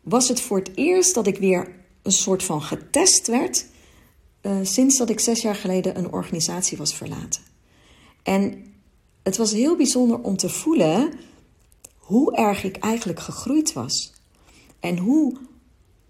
was 0.00 0.28
het 0.28 0.40
voor 0.40 0.58
het 0.58 0.70
eerst 0.74 1.14
dat 1.14 1.26
ik 1.26 1.38
weer 1.38 1.79
een 2.02 2.12
soort 2.12 2.42
van 2.42 2.62
getest 2.62 3.26
werd 3.26 3.66
uh, 4.42 4.56
sinds 4.62 4.96
dat 4.96 5.10
ik 5.10 5.20
zes 5.20 5.42
jaar 5.42 5.54
geleden 5.54 5.98
een 5.98 6.12
organisatie 6.12 6.78
was 6.78 6.94
verlaten. 6.94 7.42
En 8.22 8.64
het 9.22 9.36
was 9.36 9.52
heel 9.52 9.76
bijzonder 9.76 10.20
om 10.20 10.36
te 10.36 10.48
voelen 10.48 11.12
hoe 11.96 12.36
erg 12.36 12.64
ik 12.64 12.76
eigenlijk 12.76 13.20
gegroeid 13.20 13.72
was. 13.72 14.12
En 14.80 14.98
hoe 14.98 15.36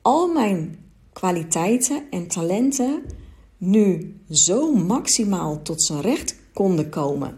al 0.02 0.32
mijn 0.32 0.84
kwaliteiten 1.12 2.02
en 2.10 2.26
talenten 2.26 3.02
nu 3.58 4.16
zo 4.30 4.74
maximaal 4.74 5.62
tot 5.62 5.82
zijn 5.82 6.00
recht 6.00 6.36
konden 6.52 6.88
komen. 6.88 7.36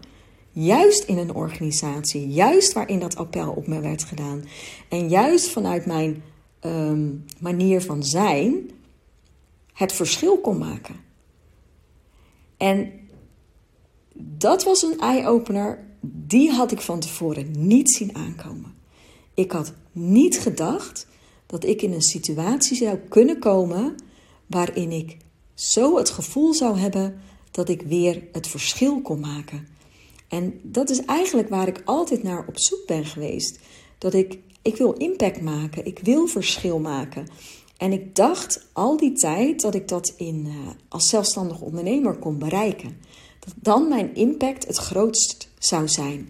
Juist 0.51 1.03
in 1.03 1.17
een 1.17 1.33
organisatie, 1.33 2.27
juist 2.27 2.73
waarin 2.73 2.99
dat 2.99 3.15
appel 3.15 3.51
op 3.51 3.67
me 3.67 3.79
werd 3.79 4.03
gedaan. 4.03 4.43
En 4.89 5.09
juist 5.09 5.49
vanuit 5.49 5.85
mijn 5.85 6.23
ehm, 6.63 7.09
manier 7.39 7.81
van 7.81 8.03
zijn 8.03 8.71
het 9.73 9.93
verschil 9.93 10.37
kon 10.37 10.57
maken. 10.57 10.95
En 12.57 12.91
dat 14.15 14.63
was 14.63 14.81
een 14.81 14.99
eye-opener, 14.99 15.87
die 16.01 16.51
had 16.51 16.71
ik 16.71 16.81
van 16.81 16.99
tevoren 16.99 17.51
niet 17.57 17.91
zien 17.91 18.15
aankomen. 18.15 18.73
Ik 19.33 19.51
had 19.51 19.73
niet 19.91 20.39
gedacht 20.39 21.07
dat 21.45 21.65
ik 21.65 21.81
in 21.81 21.93
een 21.93 22.01
situatie 22.01 22.77
zou 22.77 22.97
kunnen 22.97 23.39
komen 23.39 23.95
waarin 24.45 24.91
ik 24.91 25.17
zo 25.53 25.97
het 25.97 26.09
gevoel 26.09 26.53
zou 26.53 26.77
hebben 26.77 27.21
dat 27.51 27.69
ik 27.69 27.81
weer 27.81 28.23
het 28.31 28.47
verschil 28.47 29.01
kon 29.01 29.19
maken. 29.19 29.67
En 30.27 30.59
dat 30.63 30.89
is 30.89 31.05
eigenlijk 31.05 31.49
waar 31.49 31.67
ik 31.67 31.81
altijd 31.85 32.23
naar 32.23 32.47
op 32.47 32.59
zoek 32.59 32.85
ben 32.85 33.05
geweest. 33.05 33.59
Dat 33.97 34.13
ik, 34.13 34.39
ik 34.63 34.77
wil 34.77 34.93
impact 34.93 35.41
maken, 35.41 35.85
ik 35.85 35.99
wil 36.03 36.27
verschil 36.27 36.79
maken. 36.79 37.27
En 37.77 37.91
ik 37.91 38.15
dacht 38.15 38.67
al 38.73 38.97
die 38.97 39.11
tijd 39.11 39.61
dat 39.61 39.75
ik 39.75 39.87
dat 39.87 40.13
in, 40.17 40.45
uh, 40.47 40.53
als 40.89 41.09
zelfstandig 41.09 41.61
ondernemer 41.61 42.15
kon 42.15 42.37
bereiken. 42.37 42.97
Dat 43.39 43.53
dan 43.55 43.87
mijn 43.87 44.15
impact 44.15 44.67
het 44.67 44.77
grootst 44.77 45.49
zou 45.59 45.87
zijn. 45.87 46.29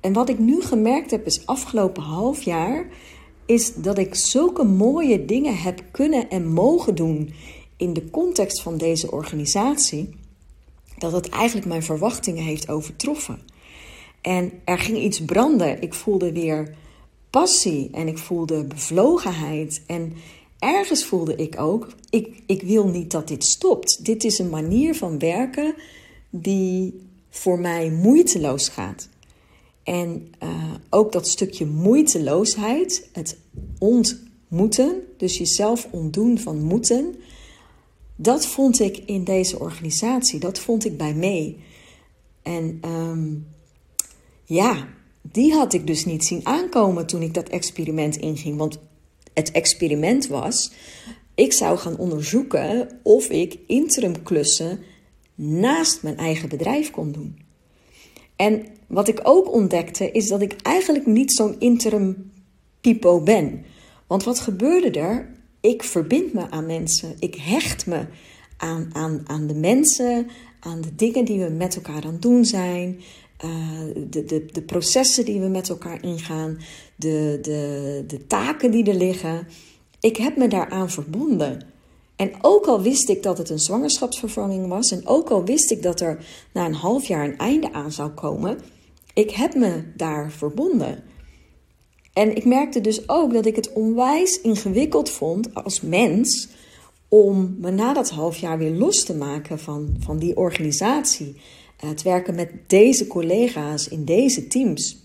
En 0.00 0.12
wat 0.12 0.28
ik 0.28 0.38
nu 0.38 0.62
gemerkt 0.62 1.10
heb 1.10 1.26
is 1.26 1.46
afgelopen 1.46 2.02
half 2.02 2.42
jaar 2.42 2.88
is 3.46 3.74
dat 3.74 3.98
ik 3.98 4.14
zulke 4.14 4.64
mooie 4.64 5.24
dingen 5.24 5.56
heb 5.56 5.82
kunnen 5.90 6.28
en 6.28 6.52
mogen 6.52 6.94
doen 6.94 7.34
in 7.76 7.92
de 7.92 8.10
context 8.10 8.62
van 8.62 8.76
deze 8.76 9.10
organisatie, 9.10 10.08
dat 10.98 11.12
het 11.12 11.28
eigenlijk 11.28 11.66
mijn 11.66 11.82
verwachtingen 11.82 12.44
heeft 12.44 12.68
overtroffen. 12.68 13.40
En 14.20 14.52
er 14.64 14.78
ging 14.78 14.98
iets 14.98 15.24
branden. 15.24 15.82
Ik 15.82 15.94
voelde 15.94 16.32
weer 16.32 16.74
passie 17.38 17.88
en 17.92 18.08
ik 18.08 18.18
voelde 18.18 18.64
bevlogenheid. 18.64 19.82
En 19.86 20.12
ergens 20.58 21.04
voelde 21.04 21.36
ik 21.36 21.60
ook, 21.60 21.88
ik, 22.10 22.42
ik 22.46 22.62
wil 22.62 22.88
niet 22.88 23.10
dat 23.10 23.28
dit 23.28 23.44
stopt. 23.44 24.04
Dit 24.04 24.24
is 24.24 24.38
een 24.38 24.48
manier 24.48 24.94
van 24.94 25.18
werken 25.18 25.74
die 26.30 27.00
voor 27.30 27.58
mij 27.58 27.90
moeiteloos 27.90 28.68
gaat. 28.68 29.08
En 29.82 30.32
uh, 30.42 30.74
ook 30.90 31.12
dat 31.12 31.28
stukje 31.28 31.66
moeiteloosheid, 31.66 33.08
het 33.12 33.38
ontmoeten, 33.78 35.02
dus 35.16 35.38
jezelf 35.38 35.88
ontdoen 35.90 36.38
van 36.38 36.62
moeten, 36.62 37.14
dat 38.16 38.46
vond 38.46 38.80
ik 38.80 38.96
in 38.96 39.24
deze 39.24 39.58
organisatie, 39.58 40.40
dat 40.40 40.58
vond 40.58 40.84
ik 40.84 40.96
bij 40.96 41.14
mee. 41.14 41.58
En 42.42 42.80
um, 42.84 43.46
ja, 44.44 44.88
die 45.32 45.52
had 45.52 45.72
ik 45.72 45.86
dus 45.86 46.04
niet 46.04 46.24
zien 46.24 46.46
aankomen 46.46 47.06
toen 47.06 47.22
ik 47.22 47.34
dat 47.34 47.48
experiment 47.48 48.16
inging. 48.16 48.56
Want 48.56 48.78
het 49.34 49.50
experiment 49.50 50.26
was, 50.26 50.72
ik 51.34 51.52
zou 51.52 51.78
gaan 51.78 51.96
onderzoeken 51.96 52.88
of 53.02 53.28
ik 53.28 53.58
interim 53.66 54.22
klussen 54.22 54.78
naast 55.34 56.02
mijn 56.02 56.16
eigen 56.16 56.48
bedrijf 56.48 56.90
kon 56.90 57.12
doen. 57.12 57.38
En 58.36 58.66
wat 58.86 59.08
ik 59.08 59.20
ook 59.22 59.52
ontdekte 59.52 60.10
is 60.10 60.28
dat 60.28 60.40
ik 60.40 60.56
eigenlijk 60.62 61.06
niet 61.06 61.32
zo'n 61.32 61.56
interim 61.58 62.30
pipo 62.80 63.20
ben. 63.20 63.64
Want 64.06 64.24
wat 64.24 64.40
gebeurde 64.40 64.90
er? 64.90 65.32
Ik 65.60 65.82
verbind 65.82 66.32
me 66.32 66.50
aan 66.50 66.66
mensen. 66.66 67.14
Ik 67.18 67.34
hecht 67.34 67.86
me 67.86 68.06
aan, 68.56 68.90
aan, 68.92 69.22
aan 69.26 69.46
de 69.46 69.54
mensen, 69.54 70.26
aan 70.60 70.80
de 70.80 70.94
dingen 70.94 71.24
die 71.24 71.38
we 71.38 71.48
met 71.48 71.76
elkaar 71.76 72.04
aan 72.04 72.12
het 72.12 72.22
doen 72.22 72.44
zijn. 72.44 73.00
Uh, 73.44 73.50
de, 74.10 74.24
de, 74.24 74.46
de 74.52 74.62
processen 74.62 75.24
die 75.24 75.40
we 75.40 75.46
met 75.46 75.68
elkaar 75.68 76.02
ingaan, 76.02 76.58
de, 76.96 77.38
de, 77.42 78.04
de 78.06 78.26
taken 78.26 78.70
die 78.70 78.84
er 78.84 78.94
liggen. 78.94 79.46
Ik 80.00 80.16
heb 80.16 80.36
me 80.36 80.48
daaraan 80.48 80.90
verbonden. 80.90 81.66
En 82.16 82.32
ook 82.40 82.66
al 82.66 82.82
wist 82.82 83.08
ik 83.08 83.22
dat 83.22 83.38
het 83.38 83.50
een 83.50 83.58
zwangerschapsvervanging 83.58 84.68
was, 84.68 84.90
en 84.90 85.06
ook 85.06 85.30
al 85.30 85.44
wist 85.44 85.70
ik 85.70 85.82
dat 85.82 86.00
er 86.00 86.24
na 86.52 86.66
een 86.66 86.74
half 86.74 87.06
jaar 87.06 87.24
een 87.24 87.38
einde 87.38 87.72
aan 87.72 87.92
zou 87.92 88.10
komen, 88.10 88.58
ik 89.14 89.30
heb 89.30 89.54
me 89.54 89.82
daar 89.96 90.30
verbonden. 90.30 91.04
En 92.12 92.36
ik 92.36 92.44
merkte 92.44 92.80
dus 92.80 93.08
ook 93.08 93.32
dat 93.32 93.46
ik 93.46 93.56
het 93.56 93.72
onwijs 93.72 94.40
ingewikkeld 94.40 95.10
vond 95.10 95.54
als 95.54 95.80
mens 95.80 96.48
om 97.08 97.56
me 97.58 97.70
na 97.70 97.92
dat 97.92 98.10
half 98.10 98.36
jaar 98.36 98.58
weer 98.58 98.70
los 98.70 99.04
te 99.04 99.14
maken 99.14 99.58
van, 99.58 99.96
van 99.98 100.18
die 100.18 100.36
organisatie. 100.36 101.36
Het 101.86 102.02
werken 102.02 102.34
met 102.34 102.50
deze 102.66 103.06
collega's 103.06 103.88
in 103.88 104.04
deze 104.04 104.46
teams. 104.46 104.96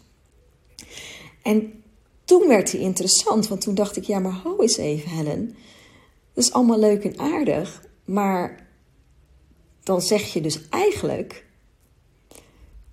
En 1.42 1.84
toen 2.24 2.48
werd 2.48 2.72
die 2.72 2.80
interessant, 2.80 3.48
want 3.48 3.62
toen 3.62 3.76
dacht 3.76 3.98
ik, 3.98 4.04
ja, 4.04 4.20
maar 4.20 4.32
hou 4.32 4.62
eens 4.62 4.78
even, 4.78 5.10
Helen. 5.10 5.56
Dat 6.34 6.44
is 6.44 6.54
allemaal 6.54 6.80
leuk 6.80 7.04
en 7.04 7.20
aardig, 7.20 7.86
maar 8.06 8.68
dan 9.84 10.02
zeg 10.02 10.34
je 10.34 10.42
dus 10.42 10.70
eigenlijk 10.70 11.46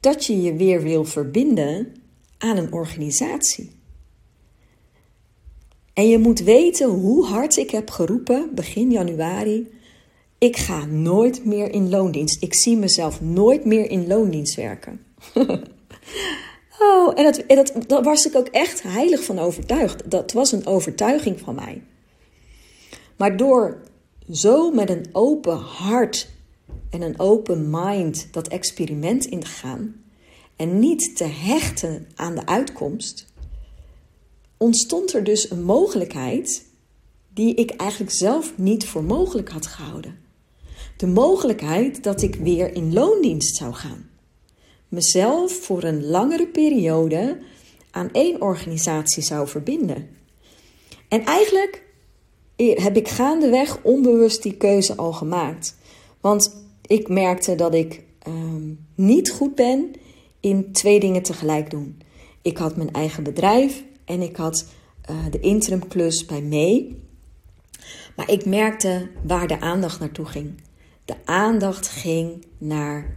dat 0.00 0.26
je 0.26 0.42
je 0.42 0.54
weer 0.54 0.82
wil 0.82 1.04
verbinden 1.04 1.94
aan 2.38 2.56
een 2.56 2.72
organisatie. 2.72 3.78
En 5.92 6.08
je 6.08 6.18
moet 6.18 6.40
weten 6.40 6.88
hoe 6.88 7.26
hard 7.26 7.56
ik 7.56 7.70
heb 7.70 7.90
geroepen 7.90 8.54
begin 8.54 8.90
januari. 8.90 9.79
Ik 10.40 10.56
ga 10.56 10.84
nooit 10.84 11.44
meer 11.44 11.72
in 11.72 11.88
loondienst. 11.88 12.42
Ik 12.42 12.54
zie 12.54 12.76
mezelf 12.76 13.20
nooit 13.20 13.64
meer 13.64 13.90
in 13.90 14.06
loondienst 14.06 14.54
werken. 14.54 15.04
oh, 16.78 17.18
en, 17.18 17.24
dat, 17.24 17.42
dat, 17.46 17.88
daar 17.88 18.02
was 18.02 18.24
ik 18.24 18.34
ook 18.36 18.46
echt 18.46 18.82
heilig 18.82 19.24
van 19.24 19.38
overtuigd. 19.38 20.10
Dat 20.10 20.32
was 20.32 20.52
een 20.52 20.66
overtuiging 20.66 21.40
van 21.40 21.54
mij. 21.54 21.82
Maar 23.16 23.36
door 23.36 23.80
zo 24.30 24.70
met 24.70 24.90
een 24.90 25.06
open 25.12 25.56
hart 25.56 26.28
en 26.90 27.02
een 27.02 27.18
open 27.18 27.70
mind 27.70 28.28
dat 28.32 28.48
experiment 28.48 29.24
in 29.24 29.40
te 29.40 29.46
gaan 29.46 30.02
en 30.56 30.78
niet 30.78 31.16
te 31.16 31.24
hechten 31.24 32.06
aan 32.14 32.34
de 32.34 32.46
uitkomst, 32.46 33.26
ontstond 34.56 35.14
er 35.14 35.24
dus 35.24 35.50
een 35.50 35.62
mogelijkheid 35.62 36.64
die 37.34 37.54
ik 37.54 37.70
eigenlijk 37.70 38.12
zelf 38.12 38.52
niet 38.56 38.86
voor 38.86 39.04
mogelijk 39.04 39.48
had 39.48 39.66
gehouden. 39.66 40.19
De 41.00 41.06
mogelijkheid 41.06 42.02
dat 42.02 42.22
ik 42.22 42.34
weer 42.34 42.74
in 42.74 42.92
loondienst 42.92 43.56
zou 43.56 43.72
gaan. 43.72 44.08
Mezelf 44.88 45.52
voor 45.52 45.82
een 45.82 46.06
langere 46.06 46.46
periode 46.46 47.38
aan 47.90 48.12
één 48.12 48.40
organisatie 48.40 49.22
zou 49.22 49.48
verbinden. 49.48 50.08
En 51.08 51.24
eigenlijk 51.24 51.82
heb 52.56 52.96
ik 52.96 53.08
gaandeweg 53.08 53.82
onbewust 53.82 54.42
die 54.42 54.56
keuze 54.56 54.96
al 54.96 55.12
gemaakt. 55.12 55.76
Want 56.20 56.64
ik 56.86 57.08
merkte 57.08 57.54
dat 57.54 57.74
ik 57.74 58.02
ehm, 58.18 58.72
niet 58.94 59.30
goed 59.30 59.54
ben 59.54 59.90
in 60.40 60.72
twee 60.72 61.00
dingen 61.00 61.22
tegelijk 61.22 61.70
doen. 61.70 62.02
Ik 62.42 62.56
had 62.56 62.76
mijn 62.76 62.92
eigen 62.92 63.22
bedrijf 63.22 63.84
en 64.04 64.22
ik 64.22 64.36
had 64.36 64.66
uh, 65.10 65.16
de 65.30 65.40
interimklus 65.40 66.24
bij 66.24 66.42
mee. 66.42 67.02
Maar 68.16 68.30
ik 68.30 68.44
merkte 68.44 69.10
waar 69.22 69.46
de 69.46 69.60
aandacht 69.60 70.00
naartoe 70.00 70.26
ging. 70.26 70.68
De 71.10 71.16
aandacht 71.24 71.88
ging 71.88 72.46
naar 72.58 73.16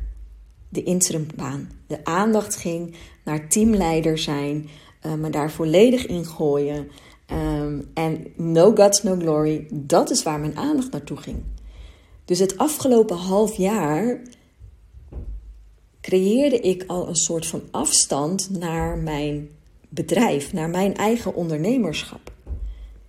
de 0.69 0.83
interimbaan. 0.83 1.69
De 1.87 2.05
aandacht 2.05 2.55
ging 2.55 2.95
naar 3.23 3.49
teamleider 3.49 4.17
zijn, 4.17 4.69
uh, 5.05 5.13
me 5.13 5.29
daar 5.29 5.51
volledig 5.51 6.05
in 6.05 6.25
gooien. 6.25 6.89
Ehm, 7.25 7.81
en 7.93 8.27
no 8.35 8.71
guts, 8.75 9.03
no 9.03 9.15
glory, 9.15 9.67
dat 9.71 10.09
is 10.09 10.23
waar 10.23 10.39
mijn 10.39 10.57
aandacht 10.57 10.91
naartoe 10.91 11.17
ging. 11.17 11.43
Dus 12.25 12.39
het 12.39 12.57
afgelopen 12.57 13.17
half 13.17 13.55
jaar 13.55 14.21
creëerde 16.01 16.59
ik 16.59 16.83
al 16.87 17.07
een 17.07 17.15
soort 17.15 17.45
van 17.45 17.61
afstand 17.71 18.49
naar 18.49 18.97
mijn 18.97 19.49
bedrijf, 19.89 20.53
naar 20.53 20.69
mijn 20.69 20.95
eigen 20.95 21.35
ondernemerschap. 21.35 22.31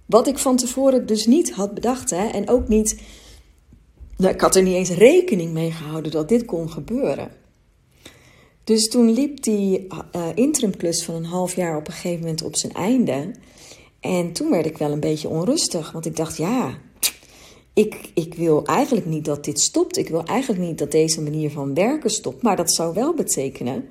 Wat 0.07 0.27
ik 0.27 0.39
van 0.39 0.57
tevoren 0.57 1.07
dus 1.07 1.27
niet 1.27 1.53
had 1.53 1.75
bedacht 1.75 2.11
hè, 2.11 2.27
en 2.27 2.49
ook 2.49 2.69
niet. 2.69 3.23
Nou, 4.17 4.35
ik 4.35 4.41
had 4.41 4.57
er 4.57 4.63
niet 4.63 4.75
eens 4.75 4.91
rekening 4.91 5.53
mee 5.53 5.71
gehouden 5.71 6.11
dat 6.11 6.29
dit 6.29 6.45
kon 6.45 6.71
gebeuren. 6.71 7.31
Dus 8.65 8.89
toen 8.89 9.11
liep 9.11 9.43
die 9.43 9.87
uh, 10.17 10.29
interimklus 10.35 11.05
van 11.05 11.15
een 11.15 11.25
half 11.25 11.55
jaar 11.57 11.77
op 11.77 11.87
een 11.87 11.93
gegeven 11.93 12.21
moment 12.21 12.43
op 12.43 12.57
zijn 12.57 12.73
einde. 12.73 13.31
En 14.01 14.33
toen 14.33 14.51
werd 14.51 14.67
ik 14.67 14.79
wel 14.79 14.93
een 14.93 15.01
beetje 15.01 15.29
onrustig, 15.29 15.93
want 15.93 16.07
ik 16.07 16.17
dacht, 16.17 16.37
ja, 16.37 16.79
ik, 17.75 18.11
ik 18.15 18.35
wil 18.35 18.65
eigenlijk 18.65 19.07
niet 19.07 19.25
dat 19.25 19.45
dit 19.45 19.61
stopt. 19.61 19.97
Ik 19.97 20.09
wil 20.09 20.25
eigenlijk 20.25 20.63
niet 20.63 20.79
dat 20.79 20.91
deze 20.91 21.21
manier 21.21 21.51
van 21.51 21.75
werken 21.75 22.11
stopt. 22.11 22.43
Maar 22.43 22.57
dat 22.57 22.75
zou 22.75 22.95
wel 22.95 23.15
betekenen 23.15 23.89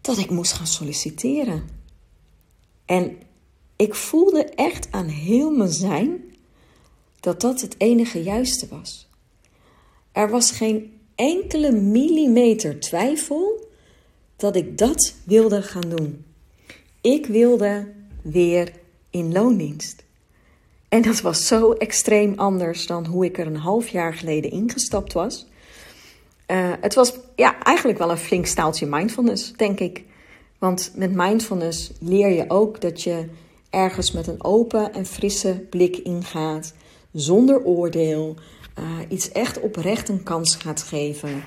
dat 0.00 0.18
ik 0.18 0.30
moest 0.30 0.52
gaan 0.52 0.66
solliciteren. 0.66 1.68
En 2.84 3.16
ik 3.76 3.94
voelde 3.94 4.44
echt 4.44 4.88
aan 4.90 5.06
heel 5.06 5.50
mijn 5.50 5.72
zijn 5.72 6.29
dat 7.20 7.40
dat 7.40 7.60
het 7.60 7.74
enige 7.78 8.22
juiste 8.22 8.66
was. 8.70 9.08
Er 10.12 10.30
was 10.30 10.50
geen 10.50 11.00
enkele 11.14 11.72
millimeter 11.72 12.80
twijfel 12.80 13.68
dat 14.36 14.56
ik 14.56 14.78
dat 14.78 15.14
wilde 15.24 15.62
gaan 15.62 15.88
doen. 15.96 16.24
Ik 17.00 17.26
wilde 17.26 17.92
weer 18.22 18.72
in 19.10 19.32
loondienst. 19.32 20.04
En 20.88 21.02
dat 21.02 21.20
was 21.20 21.46
zo 21.46 21.72
extreem 21.72 22.32
anders 22.36 22.86
dan 22.86 23.06
hoe 23.06 23.24
ik 23.24 23.38
er 23.38 23.46
een 23.46 23.56
half 23.56 23.88
jaar 23.88 24.14
geleden 24.14 24.50
ingestapt 24.50 25.12
was. 25.12 25.46
Uh, 26.46 26.72
het 26.80 26.94
was 26.94 27.12
ja, 27.36 27.62
eigenlijk 27.62 27.98
wel 27.98 28.10
een 28.10 28.16
flink 28.16 28.46
staaltje 28.46 28.86
mindfulness, 28.86 29.52
denk 29.56 29.80
ik. 29.80 30.04
Want 30.58 30.92
met 30.94 31.14
mindfulness 31.14 31.90
leer 32.00 32.28
je 32.28 32.44
ook 32.48 32.80
dat 32.80 33.02
je 33.02 33.28
ergens 33.70 34.12
met 34.12 34.26
een 34.26 34.44
open 34.44 34.92
en 34.92 35.06
frisse 35.06 35.66
blik 35.70 35.96
ingaat, 35.96 36.74
zonder 37.12 37.64
oordeel, 37.64 38.36
uh, 38.78 38.84
iets 39.08 39.32
echt 39.32 39.60
oprecht 39.60 40.08
een 40.08 40.22
kans 40.22 40.54
gaat 40.54 40.82
geven, 40.82 41.44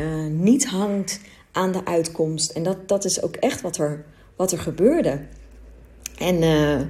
uh, 0.00 0.26
niet 0.26 0.66
hangt 0.66 1.20
aan 1.52 1.72
de 1.72 1.84
uitkomst. 1.84 2.50
En 2.50 2.62
dat, 2.62 2.88
dat 2.88 3.04
is 3.04 3.22
ook 3.22 3.36
echt 3.36 3.60
wat 3.60 3.76
er, 3.76 4.04
wat 4.36 4.52
er 4.52 4.58
gebeurde. 4.58 5.20
En 6.18 6.42
uh, 6.42 6.80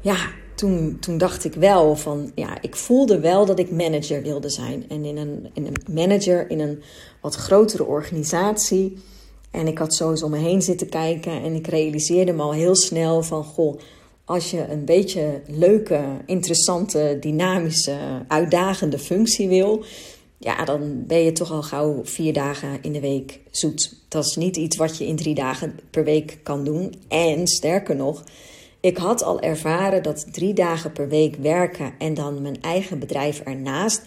ja, 0.00 0.16
toen, 0.54 0.96
toen 1.00 1.18
dacht 1.18 1.44
ik 1.44 1.54
wel 1.54 1.96
van, 1.96 2.30
ja, 2.34 2.62
ik 2.62 2.76
voelde 2.76 3.20
wel 3.20 3.46
dat 3.46 3.58
ik 3.58 3.70
manager 3.70 4.22
wilde 4.22 4.50
zijn. 4.50 4.84
En 4.88 5.04
in 5.04 5.16
een, 5.16 5.50
in 5.52 5.66
een 5.66 5.94
manager 5.94 6.50
in 6.50 6.60
een 6.60 6.82
wat 7.20 7.34
grotere 7.34 7.84
organisatie. 7.84 8.98
En 9.50 9.66
ik 9.66 9.78
had 9.78 9.94
zo 9.94 10.12
om 10.12 10.30
me 10.30 10.38
heen 10.38 10.62
zitten 10.62 10.88
kijken 10.88 11.42
en 11.42 11.54
ik 11.54 11.66
realiseerde 11.66 12.32
me 12.32 12.42
al 12.42 12.52
heel 12.52 12.76
snel 12.76 13.22
van, 13.22 13.44
goh, 13.44 13.78
als 14.28 14.50
je 14.50 14.68
een 14.68 14.84
beetje 14.84 15.42
leuke, 15.46 16.04
interessante, 16.26 17.16
dynamische, 17.20 17.98
uitdagende 18.26 18.98
functie 18.98 19.48
wil, 19.48 19.84
ja, 20.38 20.64
dan 20.64 21.06
ben 21.06 21.18
je 21.18 21.32
toch 21.32 21.50
al 21.50 21.62
gauw 21.62 22.04
vier 22.04 22.32
dagen 22.32 22.82
in 22.82 22.92
de 22.92 23.00
week 23.00 23.40
zoet. 23.50 23.94
Dat 24.08 24.24
is 24.24 24.36
niet 24.36 24.56
iets 24.56 24.76
wat 24.76 24.98
je 24.98 25.06
in 25.06 25.16
drie 25.16 25.34
dagen 25.34 25.78
per 25.90 26.04
week 26.04 26.38
kan 26.42 26.64
doen. 26.64 26.94
En 27.08 27.46
sterker 27.46 27.96
nog, 27.96 28.24
ik 28.80 28.96
had 28.96 29.22
al 29.22 29.40
ervaren 29.40 30.02
dat 30.02 30.32
drie 30.32 30.54
dagen 30.54 30.92
per 30.92 31.08
week 31.08 31.36
werken 31.36 31.92
en 31.98 32.14
dan 32.14 32.42
mijn 32.42 32.62
eigen 32.62 32.98
bedrijf 32.98 33.40
ernaast, 33.40 34.02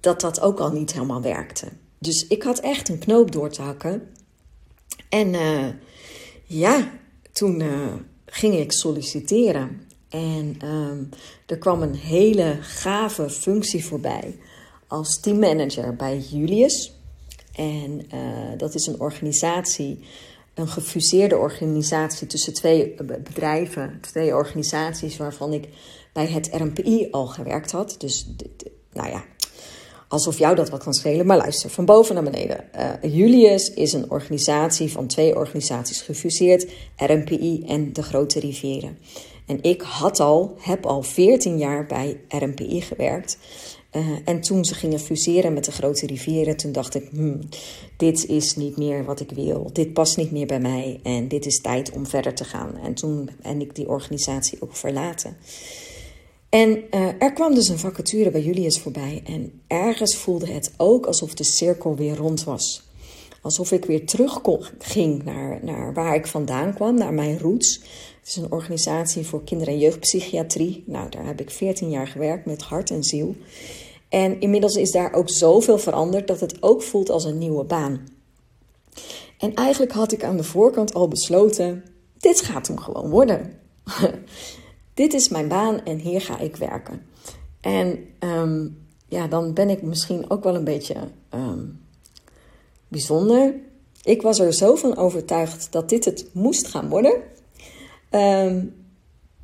dat 0.00 0.20
dat 0.20 0.40
ook 0.40 0.60
al 0.60 0.70
niet 0.70 0.92
helemaal 0.92 1.22
werkte. 1.22 1.66
Dus 1.98 2.26
ik 2.26 2.42
had 2.42 2.58
echt 2.58 2.88
een 2.88 2.98
knoop 2.98 3.32
door 3.32 3.50
te 3.50 3.62
hakken. 3.62 4.08
En 5.08 5.34
uh, 5.34 5.66
ja, 6.44 6.90
toen 7.32 7.60
uh, 7.60 7.92
ging 8.34 8.54
ik 8.54 8.72
solliciteren. 8.72 9.86
En 10.08 10.56
um, 10.64 11.08
er 11.46 11.58
kwam 11.58 11.82
een 11.82 11.94
hele 11.94 12.56
gave 12.60 13.30
functie 13.30 13.84
voorbij 13.84 14.38
als 14.86 15.20
teammanager 15.20 15.96
bij 15.96 16.18
Julius. 16.18 16.92
En 17.54 18.06
uh, 18.14 18.58
dat 18.58 18.74
is 18.74 18.86
een 18.86 19.00
organisatie 19.00 20.04
een 20.54 20.68
gefuseerde 20.68 21.36
organisatie 21.36 22.26
tussen 22.26 22.54
twee 22.54 22.94
bedrijven, 23.02 23.98
twee 24.00 24.34
organisaties 24.34 25.16
waarvan 25.16 25.52
ik 25.52 25.68
bij 26.12 26.26
het 26.26 26.48
RMPI 26.52 27.08
al 27.10 27.26
gewerkt 27.26 27.70
had. 27.70 27.94
Dus, 27.98 28.26
nou 28.92 29.08
ja, 29.08 29.24
alsof 30.08 30.38
jou 30.38 30.54
dat 30.54 30.70
wat 30.70 30.82
kan 30.82 30.94
schelen. 30.94 31.26
Maar 31.26 31.36
luister, 31.36 31.70
van 31.70 31.84
boven 31.84 32.14
naar 32.14 32.24
beneden. 32.24 32.64
Uh, 32.76 33.14
Julius 33.14 33.74
is 33.74 33.92
een 33.92 34.10
organisatie 34.10 34.92
van 34.92 35.06
twee 35.06 35.36
organisaties 35.36 36.00
gefuseerd, 36.00 36.66
RMPI 36.96 37.64
en 37.66 37.92
de 37.92 38.02
Grote 38.02 38.40
Rivieren. 38.40 38.98
En 39.46 39.62
ik 39.62 39.80
had 39.80 40.20
al, 40.20 40.56
heb 40.58 40.86
al 40.86 41.02
14 41.02 41.58
jaar 41.58 41.86
bij 41.86 42.20
RMPI 42.28 42.80
gewerkt. 42.80 43.38
Uh, 43.96 44.06
en 44.24 44.40
toen 44.40 44.64
ze 44.64 44.74
gingen 44.74 45.00
fuseren 45.00 45.52
met 45.52 45.64
de 45.64 45.72
grote 45.72 46.06
rivieren, 46.06 46.56
toen 46.56 46.72
dacht 46.72 46.94
ik: 46.94 47.08
hmm, 47.10 47.40
dit 47.96 48.26
is 48.26 48.56
niet 48.56 48.76
meer 48.76 49.04
wat 49.04 49.20
ik 49.20 49.30
wil. 49.30 49.70
Dit 49.72 49.92
past 49.92 50.16
niet 50.16 50.30
meer 50.30 50.46
bij 50.46 50.60
mij. 50.60 51.00
En 51.02 51.28
dit 51.28 51.46
is 51.46 51.60
tijd 51.60 51.90
om 51.92 52.06
verder 52.06 52.34
te 52.34 52.44
gaan. 52.44 52.76
En 52.84 52.94
toen 52.94 53.30
ben 53.42 53.60
ik 53.60 53.74
die 53.74 53.88
organisatie 53.88 54.62
ook 54.62 54.76
verlaten. 54.76 55.36
En 56.54 56.84
uh, 56.90 57.08
er 57.18 57.32
kwam 57.32 57.54
dus 57.54 57.68
een 57.68 57.78
vacature 57.78 58.30
bij 58.30 58.42
Julius 58.42 58.80
voorbij. 58.80 59.22
En 59.26 59.62
ergens 59.66 60.16
voelde 60.16 60.46
het 60.46 60.72
ook 60.76 61.06
alsof 61.06 61.34
de 61.34 61.44
cirkel 61.44 61.96
weer 61.96 62.16
rond 62.16 62.44
was. 62.44 62.82
Alsof 63.42 63.72
ik 63.72 63.84
weer 63.84 64.06
terug 64.06 64.40
ging 64.78 65.24
naar, 65.24 65.58
naar 65.62 65.94
waar 65.94 66.14
ik 66.14 66.26
vandaan 66.26 66.74
kwam, 66.74 66.94
naar 66.94 67.14
mijn 67.14 67.38
roots. 67.38 67.74
Het 68.20 68.28
is 68.28 68.36
een 68.36 68.52
organisatie 68.52 69.26
voor 69.26 69.44
kinder- 69.44 69.68
en 69.68 69.78
jeugdpsychiatrie. 69.78 70.84
Nou, 70.86 71.08
daar 71.10 71.26
heb 71.26 71.40
ik 71.40 71.50
14 71.50 71.90
jaar 71.90 72.06
gewerkt 72.06 72.46
met 72.46 72.62
hart 72.62 72.90
en 72.90 73.04
ziel. 73.04 73.36
En 74.08 74.40
inmiddels 74.40 74.74
is 74.74 74.90
daar 74.90 75.12
ook 75.12 75.30
zoveel 75.30 75.78
veranderd 75.78 76.26
dat 76.26 76.40
het 76.40 76.62
ook 76.62 76.82
voelt 76.82 77.10
als 77.10 77.24
een 77.24 77.38
nieuwe 77.38 77.64
baan. 77.64 78.08
En 79.38 79.54
eigenlijk 79.54 79.92
had 79.92 80.12
ik 80.12 80.24
aan 80.24 80.36
de 80.36 80.44
voorkant 80.44 80.94
al 80.94 81.08
besloten: 81.08 81.84
dit 82.18 82.40
gaat 82.40 82.66
hem 82.66 82.78
gewoon 82.78 83.10
worden. 83.10 83.58
dit 84.94 85.12
is 85.12 85.28
mijn 85.28 85.48
baan 85.48 85.84
en 85.84 85.98
hier 85.98 86.20
ga 86.20 86.38
ik 86.38 86.56
werken. 86.56 87.06
En 87.60 87.98
ehm, 88.18 88.68
ja, 89.08 89.26
dan 89.26 89.54
ben 89.54 89.70
ik 89.70 89.82
misschien 89.82 90.30
ook 90.30 90.44
wel 90.44 90.54
een 90.54 90.64
beetje 90.64 90.96
um, 91.34 91.80
bijzonder. 92.88 93.54
Ik 94.02 94.22
was 94.22 94.38
er 94.38 94.52
zo 94.52 94.74
van 94.74 94.96
overtuigd 94.96 95.72
dat 95.72 95.88
dit 95.88 96.04
het 96.04 96.28
moest 96.32 96.66
gaan 96.66 96.88
worden. 96.88 97.14
Um, 98.10 98.74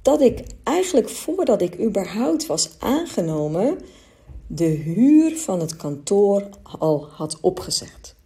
dat 0.02 0.20
ik 0.20 0.44
eigenlijk 0.62 1.08
voordat 1.08 1.62
ik 1.62 1.80
überhaupt 1.80 2.46
was 2.46 2.70
aangenomen, 2.78 3.78
de 4.46 4.64
huur 4.64 5.36
van 5.36 5.60
het 5.60 5.76
kantoor 5.76 6.48
al 6.78 7.08
had 7.10 7.40
opgezegd. 7.40 8.16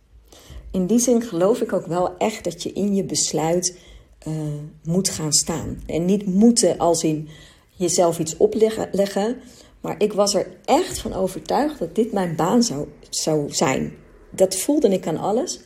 In 0.70 0.86
die 0.86 0.98
zin 0.98 1.22
geloof 1.22 1.60
ik 1.60 1.72
ook 1.72 1.86
wel 1.86 2.16
echt 2.16 2.44
dat 2.44 2.62
je 2.62 2.72
in 2.72 2.94
je 2.94 3.04
besluit 3.04 3.78
uh, 4.28 4.34
moet 4.84 5.08
gaan 5.08 5.32
staan. 5.32 5.82
En 5.86 6.04
niet 6.04 6.26
moeten 6.26 6.78
als 6.78 7.04
in 7.04 7.28
jezelf 7.76 8.18
iets 8.18 8.36
opleggen, 8.36 9.36
Maar 9.80 9.94
ik 10.02 10.12
was 10.12 10.34
er 10.34 10.46
echt 10.64 10.98
van 10.98 11.12
overtuigd 11.12 11.78
dat 11.78 11.94
dit 11.94 12.12
mijn 12.12 12.36
baan 12.36 12.62
zou, 12.62 12.88
zou 13.10 13.52
zijn. 13.52 13.92
Dat 14.30 14.56
voelde 14.56 14.88
ik 14.88 15.06
aan 15.06 15.18
alles. 15.18 15.60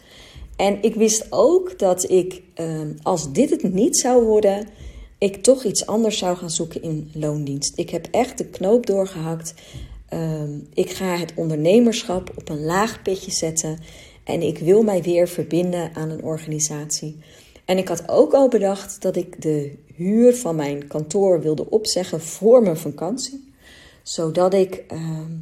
En 0.56 0.82
ik 0.82 0.94
wist 0.94 1.26
ook 1.30 1.78
dat 1.78 2.10
ik, 2.10 2.42
ehm, 2.54 2.92
als 3.02 3.32
dit 3.32 3.50
het 3.50 3.72
niet 3.74 3.98
zou 3.98 4.24
worden, 4.24 4.66
ik 5.18 5.42
toch 5.42 5.64
iets 5.64 5.86
anders 5.86 6.18
zou 6.18 6.36
gaan 6.36 6.50
zoeken 6.50 6.82
in 6.82 7.10
loondienst. 7.14 7.78
Ik 7.78 7.90
heb 7.90 8.08
echt 8.10 8.38
de 8.38 8.46
knoop 8.46 8.86
doorgehakt. 8.86 9.54
Ehm, 10.08 10.50
ik 10.74 10.90
ga 10.90 11.16
het 11.16 11.32
ondernemerschap 11.36 12.32
op 12.36 12.48
een 12.48 12.64
laag 12.64 13.02
pitje 13.02 13.30
zetten. 13.30 13.78
En 14.24 14.42
ik 14.42 14.58
wil 14.58 14.82
mij 14.82 15.02
weer 15.02 15.28
verbinden 15.28 15.94
aan 15.94 16.10
een 16.10 16.22
organisatie. 16.22 17.16
En 17.68 17.78
ik 17.78 17.88
had 17.88 18.08
ook 18.08 18.32
al 18.32 18.48
bedacht 18.48 19.02
dat 19.02 19.16
ik 19.16 19.42
de 19.42 19.72
huur 19.94 20.36
van 20.36 20.56
mijn 20.56 20.86
kantoor 20.86 21.40
wilde 21.40 21.70
opzeggen 21.70 22.20
voor 22.20 22.62
mijn 22.62 22.76
vakantie. 22.76 23.52
Zodat 24.02 24.54
ik 24.54 24.84
ehm, 24.88 25.32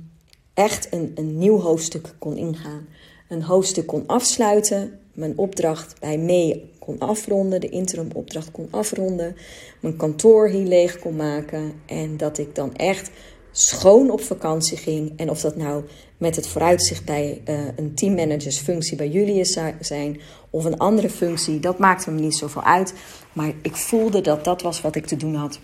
echt 0.55 0.93
een, 0.93 1.13
een 1.15 1.39
nieuw 1.39 1.61
hoofdstuk 1.61 2.15
kon 2.19 2.37
ingaan. 2.37 2.87
Een 3.29 3.43
hoofdstuk 3.43 3.87
kon 3.87 4.07
afsluiten. 4.07 4.99
Mijn 5.13 5.39
opdracht 5.39 6.01
bij 6.01 6.19
mee 6.19 6.71
kon 6.79 6.99
afronden. 6.99 7.61
De 7.61 7.69
interim 7.69 8.09
opdracht 8.15 8.51
kon 8.51 8.69
afronden. 8.71 9.37
Mijn 9.81 9.97
kantoor 9.97 10.49
hier 10.49 10.67
leeg 10.67 10.99
kon 10.99 11.17
maken. 11.17 11.73
En 11.85 12.17
dat 12.17 12.39
ik 12.39 12.55
dan 12.55 12.75
echt 12.75 13.11
schoon 13.59 14.11
op 14.11 14.21
vakantie 14.21 14.77
ging. 14.77 15.13
En 15.17 15.31
of 15.31 15.41
dat 15.41 15.57
nou 15.57 15.85
met 16.17 16.37
het 16.37 16.47
vooruitzicht 16.47 17.05
bij 17.05 17.43
uh, 17.49 17.59
een 17.77 17.95
teammanagersfunctie 17.95 18.97
bij 18.97 19.09
jullie 19.09 19.45
zou 19.45 19.73
zijn 19.81 20.21
of 20.51 20.65
een 20.65 20.79
andere 20.79 21.11
functie, 21.11 21.61
dat 21.61 21.79
maakte 21.79 22.11
me 22.11 22.21
niet 22.21 22.37
zoveel 22.37 22.63
uit. 22.63 22.95
Maar 23.33 23.53
ik 23.63 23.77
voelde 23.77 24.21
dat 24.21 24.45
dat 24.45 24.63
was 24.63 24.81
wat 24.81 24.97
ik 24.97 25.07
te 25.07 25.17
doen 25.17 25.35
had. 25.35 25.59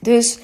Dus 0.00 0.38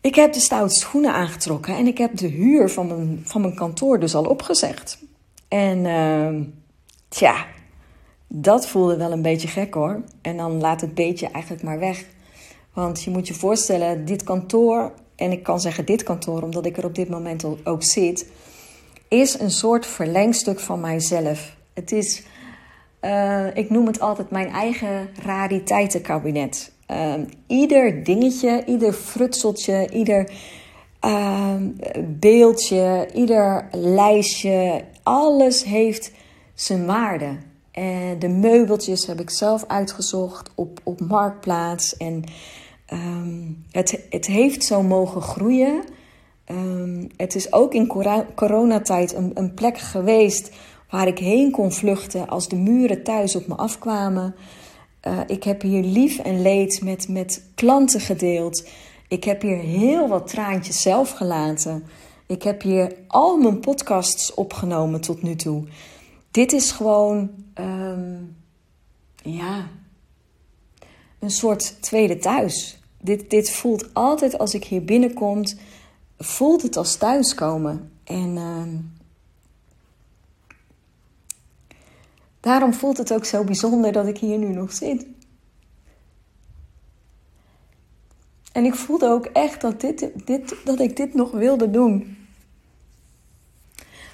ik 0.00 0.14
heb 0.14 0.32
de 0.32 0.40
stoute 0.40 0.74
schoenen 0.74 1.12
aangetrokken 1.12 1.76
en 1.76 1.86
ik 1.86 1.98
heb 1.98 2.16
de 2.16 2.26
huur 2.26 2.70
van 2.70 2.86
mijn, 2.86 3.22
van 3.24 3.40
mijn 3.40 3.54
kantoor 3.54 4.00
dus 4.00 4.14
al 4.14 4.24
opgezegd. 4.24 4.98
En 5.48 5.84
uh, 5.84 6.46
tja, 7.08 7.46
dat 8.28 8.68
voelde 8.68 8.96
wel 8.96 9.12
een 9.12 9.22
beetje 9.22 9.48
gek 9.48 9.74
hoor. 9.74 10.02
En 10.22 10.36
dan 10.36 10.60
laat 10.60 10.80
het 10.80 10.94
beetje 10.94 11.28
eigenlijk 11.28 11.62
maar 11.64 11.78
weg. 11.78 12.04
Want 12.72 13.02
je 13.02 13.10
moet 13.10 13.26
je 13.26 13.34
voorstellen, 13.34 14.04
dit 14.04 14.22
kantoor 14.22 14.92
en 15.22 15.32
ik 15.32 15.42
kan 15.42 15.60
zeggen 15.60 15.84
dit 15.84 16.02
kantoor 16.02 16.42
omdat 16.42 16.66
ik 16.66 16.76
er 16.76 16.84
op 16.84 16.94
dit 16.94 17.08
moment 17.08 17.44
ook 17.64 17.82
zit, 17.82 18.26
is 19.08 19.40
een 19.40 19.50
soort 19.50 19.86
verlengstuk 19.86 20.60
van 20.60 20.80
mijzelf. 20.80 21.56
Het 21.74 21.92
is, 21.92 22.22
uh, 23.00 23.56
ik 23.56 23.70
noem 23.70 23.86
het 23.86 24.00
altijd 24.00 24.30
mijn 24.30 24.48
eigen 24.48 25.08
rariteitenkabinet. 25.22 26.72
Uh, 26.90 27.14
ieder 27.46 28.04
dingetje, 28.04 28.64
ieder 28.66 28.92
frutseltje, 28.92 29.88
ieder 29.90 30.30
uh, 31.04 31.54
beeldje, 32.04 33.08
ieder 33.14 33.68
lijstje, 33.72 34.84
alles 35.02 35.64
heeft 35.64 36.12
zijn 36.54 36.86
waarde. 36.86 37.36
En 37.70 38.18
de 38.18 38.28
meubeltjes 38.28 39.06
heb 39.06 39.20
ik 39.20 39.30
zelf 39.30 39.64
uitgezocht 39.66 40.50
op, 40.54 40.80
op 40.82 41.00
Marktplaats. 41.00 41.96
En 41.96 42.24
Um, 42.92 43.64
het, 43.70 44.06
het 44.10 44.26
heeft 44.26 44.64
zo 44.64 44.82
mogen 44.82 45.22
groeien. 45.22 45.84
Um, 46.50 47.06
het 47.16 47.34
is 47.34 47.52
ook 47.52 47.74
in 47.74 47.86
coronatijd 48.34 49.14
een, 49.14 49.30
een 49.34 49.54
plek 49.54 49.78
geweest 49.78 50.50
waar 50.90 51.06
ik 51.06 51.18
heen 51.18 51.50
kon 51.50 51.72
vluchten 51.72 52.28
als 52.28 52.48
de 52.48 52.56
muren 52.56 53.02
thuis 53.02 53.36
op 53.36 53.46
me 53.46 53.54
afkwamen. 53.54 54.34
Uh, 55.08 55.20
ik 55.26 55.44
heb 55.44 55.62
hier 55.62 55.82
lief 55.82 56.18
en 56.18 56.42
leed 56.42 56.82
met, 56.82 57.08
met 57.08 57.44
klanten 57.54 58.00
gedeeld. 58.00 58.68
Ik 59.08 59.24
heb 59.24 59.42
hier 59.42 59.58
heel 59.58 60.08
wat 60.08 60.26
traantjes 60.26 60.82
zelf 60.82 61.10
gelaten. 61.10 61.84
Ik 62.26 62.42
heb 62.42 62.62
hier 62.62 62.94
al 63.06 63.36
mijn 63.36 63.60
podcasts 63.60 64.34
opgenomen 64.34 65.00
tot 65.00 65.22
nu 65.22 65.36
toe. 65.36 65.64
Dit 66.30 66.52
is 66.52 66.70
gewoon, 66.70 67.30
um, 67.54 68.36
ja, 69.22 69.68
een 71.22 71.30
soort 71.30 71.82
tweede 71.82 72.18
thuis. 72.18 72.78
Dit, 73.00 73.30
dit 73.30 73.50
voelt 73.50 73.94
altijd 73.94 74.38
als 74.38 74.54
ik 74.54 74.64
hier 74.64 74.84
binnenkom, 74.84 75.44
voelt 76.18 76.62
het 76.62 76.76
als 76.76 76.96
thuiskomen. 76.96 77.92
En 78.04 78.36
uh, 78.36 78.62
daarom 82.40 82.74
voelt 82.74 82.98
het 82.98 83.12
ook 83.12 83.24
zo 83.24 83.44
bijzonder 83.44 83.92
dat 83.92 84.06
ik 84.06 84.18
hier 84.18 84.38
nu 84.38 84.48
nog 84.48 84.72
zit. 84.72 85.06
En 88.52 88.64
ik 88.64 88.74
voelde 88.74 89.08
ook 89.08 89.26
echt 89.26 89.60
dat, 89.60 89.80
dit, 89.80 90.26
dit, 90.26 90.56
dat 90.64 90.80
ik 90.80 90.96
dit 90.96 91.14
nog 91.14 91.30
wilde 91.30 91.70
doen. 91.70 92.16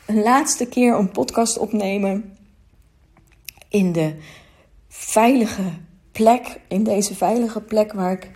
Een 0.06 0.22
laatste 0.22 0.66
keer 0.66 0.94
een 0.94 1.10
podcast 1.10 1.58
opnemen 1.58 2.36
in 3.68 3.92
de 3.92 4.16
veilige 4.88 5.86
plek, 6.18 6.60
in 6.68 6.84
deze 6.84 7.14
veilige 7.14 7.60
plek 7.60 7.92
waar 7.92 8.12
ik 8.12 8.30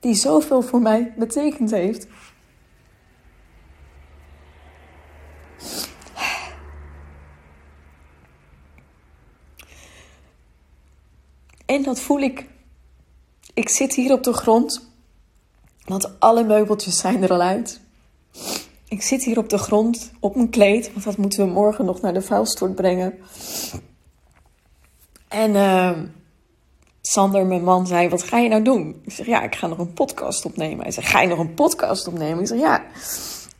die 0.00 0.14
zoveel 0.14 0.62
voor 0.62 0.80
mij 0.80 1.12
betekend 1.16 1.70
heeft. 1.70 2.06
En 11.66 11.82
dat 11.82 12.00
voel 12.00 12.20
ik. 12.20 12.46
Ik 13.54 13.68
zit 13.68 13.94
hier 13.94 14.12
op 14.12 14.22
de 14.22 14.32
grond, 14.32 14.90
want 15.84 16.20
alle 16.20 16.44
meubeltjes 16.44 16.98
zijn 16.98 17.22
er 17.22 17.30
al 17.30 17.40
uit. 17.40 17.80
Ik 18.88 19.02
zit 19.02 19.24
hier 19.24 19.38
op 19.38 19.48
de 19.48 19.58
grond 19.58 20.12
op 20.20 20.34
mijn 20.34 20.50
kleed, 20.50 20.92
want 20.92 21.04
dat 21.04 21.16
moeten 21.16 21.46
we 21.46 21.52
morgen 21.52 21.84
nog 21.84 22.00
naar 22.00 22.14
de 22.14 22.22
vuilstort 22.22 22.74
brengen. 22.74 23.18
En 25.28 25.54
uh, 25.54 25.98
Sander, 27.00 27.46
mijn 27.46 27.64
man, 27.64 27.86
zei: 27.86 28.08
Wat 28.08 28.22
ga 28.22 28.38
je 28.38 28.48
nou 28.48 28.62
doen? 28.62 29.00
Ik 29.04 29.12
zeg: 29.12 29.26
Ja, 29.26 29.42
ik 29.42 29.54
ga 29.54 29.66
nog 29.66 29.78
een 29.78 29.92
podcast 29.92 30.44
opnemen. 30.44 30.82
Hij 30.82 30.92
zegt: 30.92 31.08
Ga 31.08 31.20
je 31.20 31.28
nog 31.28 31.38
een 31.38 31.54
podcast 31.54 32.06
opnemen? 32.06 32.40
Ik 32.40 32.46
zeg: 32.46 32.58
Ja, 32.58 32.84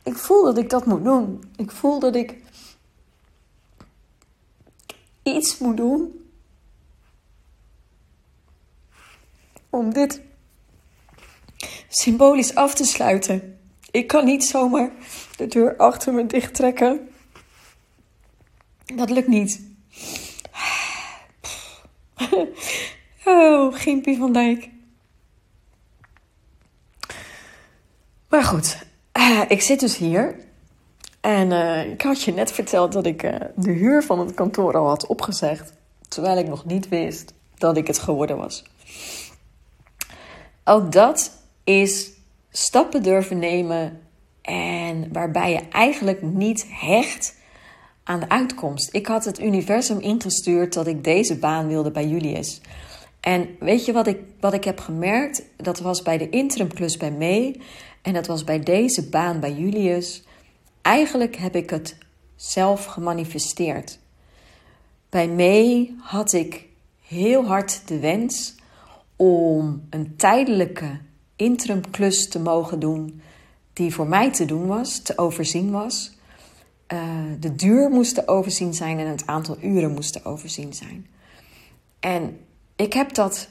ik 0.03 0.15
voel 0.15 0.43
dat 0.43 0.57
ik 0.57 0.69
dat 0.69 0.85
moet 0.85 1.03
doen. 1.03 1.43
Ik 1.55 1.71
voel 1.71 1.99
dat 1.99 2.15
ik 2.15 2.35
iets 5.23 5.57
moet 5.57 5.77
doen 5.77 6.29
om 9.69 9.93
dit 9.93 10.21
symbolisch 11.87 12.55
af 12.55 12.75
te 12.75 12.83
sluiten. 12.83 13.59
Ik 13.91 14.07
kan 14.07 14.25
niet 14.25 14.45
zomaar 14.45 14.91
de 15.37 15.47
deur 15.47 15.75
achter 15.77 16.13
me 16.13 16.25
dicht 16.25 16.53
trekken. 16.55 17.09
Dat 18.95 19.09
lukt 19.09 19.27
niet. 19.27 19.61
Oh, 23.25 23.75
Gimpie 23.75 24.17
van 24.17 24.33
Dijk. 24.33 24.69
Maar 28.29 28.43
goed, 28.43 28.85
uh, 29.13 29.41
ik 29.47 29.61
zit 29.61 29.79
dus 29.79 29.97
hier. 29.97 30.35
En 31.21 31.51
uh, 31.51 31.91
ik 31.91 32.01
had 32.01 32.21
je 32.21 32.33
net 32.33 32.51
verteld 32.51 32.91
dat 32.91 33.05
ik 33.05 33.23
uh, 33.23 33.35
de 33.55 33.71
huur 33.71 34.03
van 34.03 34.19
het 34.19 34.33
kantoor 34.33 34.77
al 34.77 34.87
had 34.87 35.07
opgezegd. 35.07 35.73
Terwijl 36.07 36.37
ik 36.37 36.47
nog 36.47 36.65
niet 36.65 36.89
wist 36.89 37.33
dat 37.57 37.77
ik 37.77 37.87
het 37.87 37.99
geworden 37.99 38.37
was. 38.37 38.63
Ook 40.63 40.91
dat 40.91 41.31
is 41.63 42.11
stappen 42.51 43.03
durven 43.03 43.39
nemen. 43.39 44.01
En 44.41 45.13
waarbij 45.13 45.51
je 45.51 45.61
eigenlijk 45.69 46.21
niet 46.21 46.65
hecht 46.69 47.35
aan 48.07 48.19
de 48.19 48.29
uitkomst. 48.29 48.89
Ik 48.91 49.07
had 49.07 49.25
het 49.25 49.39
universum 49.41 49.99
ingestuurd 49.99 50.73
dat 50.73 50.87
ik 50.87 51.03
deze 51.03 51.37
baan 51.37 51.67
wilde 51.67 51.91
bij 51.91 52.07
Julius. 52.07 52.61
En 53.19 53.55
weet 53.59 53.85
je 53.85 53.91
wat 53.91 54.07
ik, 54.07 54.19
wat 54.39 54.53
ik 54.53 54.63
heb 54.63 54.79
gemerkt? 54.79 55.43
Dat 55.55 55.79
was 55.79 56.01
bij 56.01 56.17
de 56.17 56.29
interimklus 56.29 56.97
bij 56.97 57.11
mee 57.11 57.61
en 58.01 58.13
dat 58.13 58.27
was 58.27 58.43
bij 58.43 58.59
deze 58.59 59.09
baan 59.09 59.39
bij 59.39 59.53
Julius. 59.53 60.23
Eigenlijk 60.81 61.35
heb 61.35 61.55
ik 61.55 61.69
het 61.69 61.97
zelf 62.35 62.85
gemanifesteerd. 62.85 63.99
Bij 65.09 65.27
mee 65.27 65.95
had 65.99 66.33
ik 66.33 66.65
heel 67.01 67.45
hard 67.45 67.87
de 67.87 67.99
wens 67.99 68.55
om 69.15 69.87
een 69.89 70.15
tijdelijke 70.15 70.99
interimklus 71.35 72.29
te 72.29 72.39
mogen 72.39 72.79
doen 72.79 73.21
die 73.73 73.93
voor 73.93 74.07
mij 74.07 74.31
te 74.31 74.45
doen 74.45 74.67
was, 74.67 74.99
te 74.99 75.17
overzien 75.17 75.71
was. 75.71 76.16
Uh, 76.93 76.99
de 77.39 77.55
duur 77.55 77.89
moest 77.89 78.15
te 78.15 78.27
overzien 78.27 78.73
zijn 78.73 78.99
en 78.99 79.07
het 79.07 79.25
aantal 79.25 79.57
uren 79.61 79.91
moest 79.91 80.13
te 80.13 80.23
overzien 80.23 80.73
zijn. 80.73 81.07
En 81.99 82.39
ik 82.75 82.93
heb 82.93 83.13
dat 83.13 83.49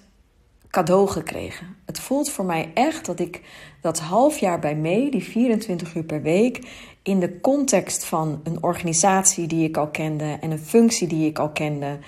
cadeau 0.71 1.09
gekregen. 1.09 1.77
Het 1.85 2.01
voelt 2.01 2.31
voor 2.31 2.45
mij 2.45 2.71
echt 2.75 3.07
dat 3.07 3.21
ik 3.21 3.41
dat 3.81 3.99
half 3.99 4.39
jaar 4.39 4.59
bij 4.59 4.77
mee, 4.77 5.11
die 5.11 5.23
24 5.25 5.95
uur 5.95 6.05
per 6.05 6.23
week, 6.23 6.69
in 7.03 7.21
de 7.21 7.41
context 7.41 8.05
van 8.05 8.41
een 8.45 8.63
organisatie 8.63 9.47
die 9.47 9.69
ik 9.69 9.77
al 9.77 9.89
kende 9.89 10.37
en 10.41 10.51
een 10.51 10.59
functie 10.59 11.09
die 11.09 11.29
ik 11.29 11.39
al 11.39 11.51
kende, 11.51 11.99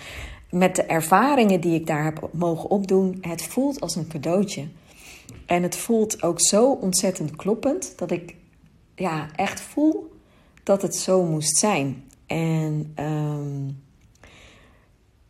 met 0.51 0.77
de 0.77 0.83
ervaringen 0.83 1.61
die 1.61 1.75
ik 1.75 1.87
daar 1.87 2.05
heb 2.05 2.29
mogen 2.33 2.71
opdoen, 2.71 3.19
het 3.21 3.43
voelt 3.43 3.81
als 3.81 3.97
een 3.97 4.09
cadeautje. 4.09 4.67
En 5.47 5.63
het 5.63 5.77
voelt 5.77 6.23
ook 6.23 6.41
zo 6.41 6.73
ontzettend 6.73 7.37
kloppend 7.37 7.93
dat 7.99 8.11
ik 8.11 8.35
ja, 8.95 9.29
echt 9.37 9.61
voel 9.61 10.18
dat 10.69 10.83
het 10.83 10.97
zo 10.97 11.23
moest 11.23 11.57
zijn. 11.57 12.05
En 12.27 12.93
ehm, 12.95 13.69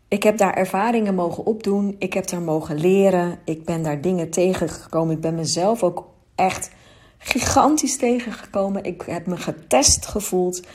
ik 0.08 0.22
heb 0.22 0.38
daar 0.38 0.54
ervaringen 0.54 1.14
mogen 1.14 1.44
opdoen. 1.44 1.96
Ik 1.98 2.12
heb 2.12 2.28
daar 2.28 2.42
mogen 2.42 2.76
leren. 2.76 3.38
Ik 3.44 3.64
ben 3.64 3.82
daar 3.82 4.00
dingen 4.00 4.30
tegengekomen. 4.30 5.14
Ik 5.14 5.20
ben 5.20 5.34
mezelf 5.34 5.82
ook 5.82 6.08
echt 6.34 6.70
gigantisch 7.18 7.96
tegengekomen. 7.96 8.84
Ik 8.84 9.02
heb 9.06 9.26
me 9.26 9.36
getest 9.36 10.06
gevoeld. 10.06 10.66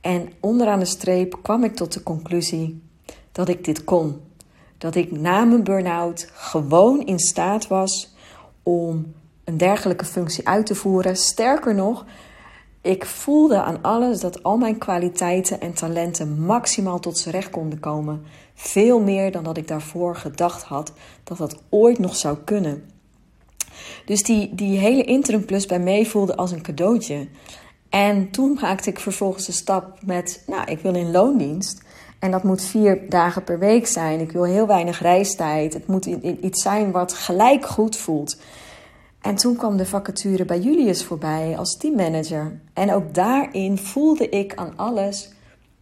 En 0.00 0.32
onderaan 0.40 0.78
de 0.78 0.84
streep 0.84 1.38
kwam 1.42 1.64
ik 1.64 1.74
tot 1.74 1.92
de 1.92 2.02
conclusie 2.02 2.82
dat 3.32 3.48
ik 3.48 3.64
dit 3.64 3.84
kon. 3.84 4.20
Dat 4.78 4.94
ik 4.94 5.10
na 5.10 5.44
mijn 5.44 5.64
burn-out 5.64 6.30
gewoon 6.32 7.00
in 7.06 7.18
staat 7.18 7.66
was 7.66 8.14
om 8.62 9.14
een 9.44 9.56
dergelijke 9.56 10.04
functie 10.04 10.48
uit 10.48 10.66
te 10.66 10.74
voeren. 10.74 11.16
Sterker 11.16 11.74
nog, 11.74 12.04
ik 12.86 13.06
voelde 13.06 13.62
aan 13.62 13.82
alles 13.82 14.20
dat 14.20 14.42
al 14.42 14.56
mijn 14.56 14.78
kwaliteiten 14.78 15.60
en 15.60 15.72
talenten 15.72 16.40
maximaal 16.40 16.98
tot 16.98 17.18
z'n 17.18 17.30
recht 17.30 17.50
konden 17.50 17.80
komen. 17.80 18.22
Veel 18.54 19.00
meer 19.00 19.32
dan 19.32 19.44
dat 19.44 19.56
ik 19.56 19.68
daarvoor 19.68 20.16
gedacht 20.16 20.62
had 20.62 20.92
dat 21.24 21.38
dat 21.38 21.56
ooit 21.68 21.98
nog 21.98 22.16
zou 22.16 22.36
kunnen. 22.44 22.84
Dus 24.04 24.22
die, 24.22 24.54
die 24.54 24.78
hele 24.78 25.04
interim 25.04 25.44
plus 25.44 25.66
bij 25.66 25.80
mij 25.80 26.06
voelde 26.06 26.36
als 26.36 26.50
een 26.50 26.62
cadeautje. 26.62 27.28
En 27.88 28.30
toen 28.30 28.58
maakte 28.60 28.90
ik 28.90 29.00
vervolgens 29.00 29.46
de 29.46 29.52
stap 29.52 29.98
met, 30.04 30.42
nou, 30.46 30.70
ik 30.70 30.78
wil 30.78 30.94
in 30.94 31.10
loondienst. 31.10 31.82
En 32.18 32.30
dat 32.30 32.42
moet 32.42 32.62
vier 32.62 33.00
dagen 33.08 33.44
per 33.44 33.58
week 33.58 33.86
zijn. 33.86 34.20
Ik 34.20 34.32
wil 34.32 34.44
heel 34.44 34.66
weinig 34.66 35.00
reistijd. 35.00 35.72
Het 35.74 35.86
moet 35.86 36.06
iets 36.40 36.62
zijn 36.62 36.90
wat 36.90 37.12
gelijk 37.12 37.66
goed 37.66 37.96
voelt. 37.96 38.36
En 39.26 39.34
toen 39.34 39.56
kwam 39.56 39.76
de 39.76 39.86
vacature 39.86 40.44
bij 40.44 40.58
Julius 40.58 41.04
voorbij 41.04 41.56
als 41.58 41.76
teammanager. 41.76 42.60
En 42.72 42.92
ook 42.92 43.14
daarin 43.14 43.78
voelde 43.78 44.28
ik 44.28 44.54
aan 44.54 44.76
alles: 44.76 45.30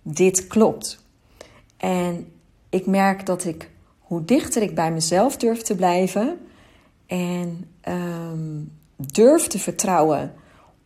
dit 0.02 0.46
klopt. 0.46 1.04
En 1.76 2.33
ik 2.68 2.87
merk 2.87 3.26
dat 3.26 3.44
ik, 3.44 3.70
hoe 3.98 4.24
dichter 4.24 4.62
ik 4.62 4.74
bij 4.74 4.92
mezelf 4.92 5.37
durf 5.37 5.62
te 5.62 5.74
blijven 5.74 6.38
en 7.07 7.70
um, 7.88 8.72
durf 8.96 9.46
te 9.46 9.59
vertrouwen 9.59 10.33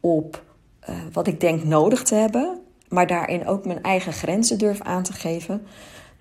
op 0.01 0.43
uh, 0.89 0.97
wat 1.13 1.27
ik 1.27 1.41
denk 1.41 1.65
nodig 1.65 2.03
te 2.03 2.15
hebben, 2.15 2.61
maar 2.89 3.07
daarin 3.07 3.47
ook 3.47 3.67
mijn 3.67 3.83
eigen 3.83 4.13
grenzen 4.13 4.59
durf 4.59 4.81
aan 4.81 5.03
te 5.03 5.13
geven, 5.13 5.67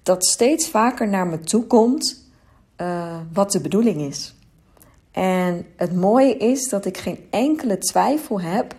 dat 0.03 0.25
steeds 0.25 0.69
vaker 0.69 1.07
naar 1.07 1.27
me 1.27 1.39
toe 1.39 1.63
komt 1.63 2.31
uh, 2.81 3.17
wat 3.33 3.51
de 3.51 3.61
bedoeling 3.61 4.01
is. 4.01 4.36
En 5.17 5.65
het 5.75 5.95
mooie 5.95 6.37
is 6.37 6.69
dat 6.69 6.85
ik 6.85 6.97
geen 6.97 7.19
enkele 7.29 7.77
twijfel 7.77 8.41
heb 8.41 8.75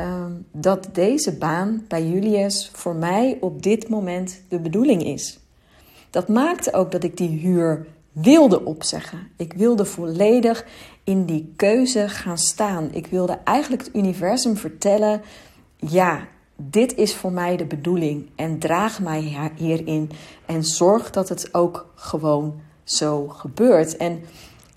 um, 0.00 0.46
dat 0.52 0.88
deze 0.92 1.32
baan 1.32 1.84
bij 1.88 2.06
Julius 2.06 2.70
voor 2.72 2.94
mij 2.94 3.38
op 3.40 3.62
dit 3.62 3.88
moment 3.88 4.42
de 4.48 4.60
bedoeling 4.60 5.04
is. 5.04 5.38
Dat 6.10 6.28
maakte 6.28 6.72
ook 6.72 6.90
dat 6.90 7.04
ik 7.04 7.16
die 7.16 7.28
huur 7.28 7.86
wilde 8.12 8.64
opzeggen. 8.64 9.28
Ik 9.36 9.52
wilde 9.52 9.84
volledig 9.84 10.66
in 11.04 11.24
die 11.24 11.52
keuze 11.56 12.08
gaan 12.08 12.38
staan. 12.38 12.88
Ik 12.92 13.06
wilde 13.06 13.38
eigenlijk 13.44 13.84
het 13.84 13.94
universum 13.94 14.56
vertellen: 14.56 15.22
ja, 15.76 16.26
dit 16.56 16.96
is 16.96 17.14
voor 17.14 17.32
mij 17.32 17.56
de 17.56 17.66
bedoeling 17.66 18.28
en 18.36 18.58
draag 18.58 19.00
mij 19.00 19.50
hierin 19.56 20.10
en 20.46 20.64
zorg 20.64 21.10
dat 21.10 21.28
het 21.28 21.54
ook 21.54 21.92
gewoon 21.94 22.60
zo 22.84 23.28
gebeurt. 23.28 23.96
En 23.96 24.20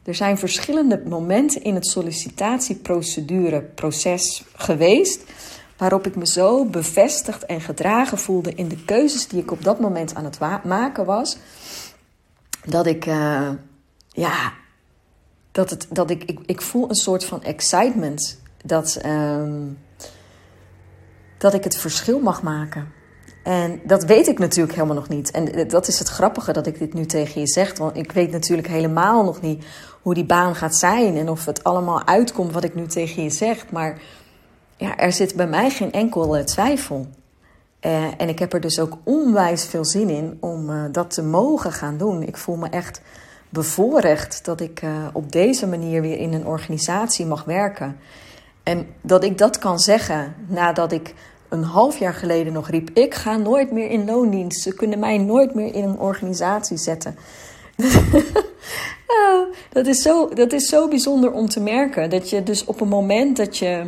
er 0.04 0.16
zijn 0.16 0.38
verschillende 0.38 1.02
momenten 1.06 1.64
in 1.64 1.76
het 1.76 1.88
sollicitatieprocedureproces 1.88 4.44
geweest 4.56 5.24
waarop 5.78 6.08
ik 6.08 6.16
me 6.16 6.28
zo 6.28 6.66
bevestigd 6.66 7.46
en 7.46 7.62
gedragen 7.62 8.18
voelde 8.18 8.54
in 8.54 8.68
de 8.68 8.84
keuzes 8.84 9.28
die 9.28 9.42
ik 9.42 9.52
op 9.52 9.64
dat 9.64 9.80
moment 9.80 10.16
aan 10.16 10.26
het 10.26 10.40
maken 10.64 11.06
was, 11.06 11.38
dat 12.66 12.86
ik, 12.86 13.06
uh, 13.06 13.50
ja, 14.10 14.54
dat, 15.52 15.70
het, 15.70 15.88
dat 15.90 16.10
ik, 16.10 16.24
ik, 16.24 16.40
ik 16.46 16.62
voel 16.62 16.90
een 16.90 16.96
soort 16.96 17.26
van 17.26 17.44
excitement 17.44 18.42
dat, 18.66 19.00
um, 19.06 19.78
dat 21.38 21.54
ik 21.54 21.64
het 21.64 21.78
verschil 21.78 22.20
mag 22.20 22.42
maken. 22.42 22.92
En 23.44 23.82
dat 23.84 24.04
weet 24.04 24.28
ik 24.28 24.40
natuurlijk 24.40 24.76
helemaal 24.76 24.96
nog 24.96 25.10
niet. 25.10 25.32
En 25.32 25.68
dat 25.68 25.88
is 25.88 26.00
het 26.00 26.08
grappige 26.08 26.54
dat 26.54 26.68
ik 26.68 26.80
dit 26.80 26.94
nu 26.94 27.06
tegen 27.06 27.42
je 27.42 27.48
zeg. 27.48 27.78
Want 27.78 27.98
ik 27.98 28.12
weet 28.12 28.32
natuurlijk 28.32 28.68
helemaal 28.68 29.24
nog 29.24 29.42
niet 29.42 29.66
hoe 30.04 30.14
die 30.14 30.26
baan 30.26 30.56
gaat 30.56 30.76
zijn. 30.76 31.18
En 31.18 31.30
of 31.30 31.46
het 31.46 31.64
allemaal 31.64 32.06
uitkomt 32.06 32.54
wat 32.54 32.64
ik 32.64 32.76
nu 32.76 32.88
tegen 32.88 33.24
je 33.24 33.30
zeg. 33.30 33.72
Maar 33.72 34.02
ja, 34.78 34.98
er 34.98 35.12
zit 35.12 35.36
bij 35.36 35.48
mij 35.48 35.70
geen 35.70 35.92
enkel 35.92 36.44
twijfel. 36.44 37.08
Uh, 37.82 38.04
en 38.18 38.30
ik 38.30 38.40
heb 38.40 38.54
er 38.54 38.62
dus 38.62 38.80
ook 38.80 38.98
onwijs 39.04 39.66
veel 39.66 39.86
zin 39.86 40.10
in 40.10 40.38
om 40.40 40.70
uh, 40.70 40.84
dat 40.92 41.14
te 41.14 41.24
mogen 41.24 41.72
gaan 41.72 41.98
doen. 41.98 42.24
Ik 42.24 42.38
voel 42.38 42.56
me 42.56 42.70
echt 42.70 43.02
bevoorrecht 43.50 44.46
dat 44.46 44.62
ik 44.62 44.82
op 45.14 45.32
deze 45.32 45.68
manier 45.68 46.02
weer 46.02 46.18
in 46.18 46.34
een 46.34 46.46
organisatie 46.46 47.26
mag 47.26 47.44
werken. 47.44 47.98
En 48.64 48.88
dat 49.02 49.24
ik 49.24 49.38
dat 49.38 49.58
kan 49.60 49.80
zeggen 49.80 50.36
nadat 50.48 50.92
ik 50.92 51.14
een 51.50 51.64
half 51.64 51.98
jaar 52.00 52.14
geleden 52.14 52.54
nog 52.54 52.70
riep: 52.70 52.90
Ik 52.94 53.14
ga 53.14 53.38
nooit 53.38 53.72
meer 53.72 53.90
in 53.90 54.06
loondienst. 54.06 54.62
Ze 54.62 54.74
kunnen 54.74 55.00
mij 55.00 55.18
nooit 55.18 55.54
meer 55.54 55.76
in 55.76 55.84
een 55.84 56.00
organisatie 56.00 56.78
zetten. 56.78 57.16
oh, 59.14 59.56
dat, 59.70 59.88
is 59.88 60.02
zo, 60.02 60.30
dat 60.30 60.54
is 60.54 60.66
zo 60.66 60.88
bijzonder 60.88 61.32
om 61.32 61.50
te 61.50 61.60
merken. 61.60 62.10
Dat 62.10 62.30
je 62.30 62.44
dus 62.44 62.66
op 62.66 62.82
een 62.82 62.88
moment 62.88 63.38
dat 63.38 63.58
je 63.58 63.88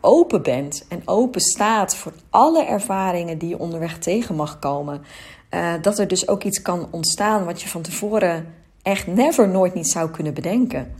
open 0.00 0.42
bent 0.42 0.84
en 0.88 1.02
open 1.04 1.40
staat 1.40 1.96
voor 1.96 2.12
alle 2.30 2.64
ervaringen 2.64 3.38
die 3.38 3.48
je 3.48 3.58
onderweg 3.58 3.98
tegen 3.98 4.34
mag 4.34 4.58
komen, 4.58 5.02
uh, 5.50 5.72
dat 5.82 5.98
er 5.98 6.08
dus 6.08 6.28
ook 6.28 6.42
iets 6.42 6.62
kan 6.62 6.88
ontstaan 6.90 7.44
wat 7.44 7.62
je 7.62 7.68
van 7.68 7.82
tevoren 7.82 8.54
echt 8.82 9.06
never 9.06 9.48
nooit 9.48 9.74
niet 9.74 9.88
zou 9.88 10.10
kunnen 10.10 10.34
bedenken. 10.34 10.94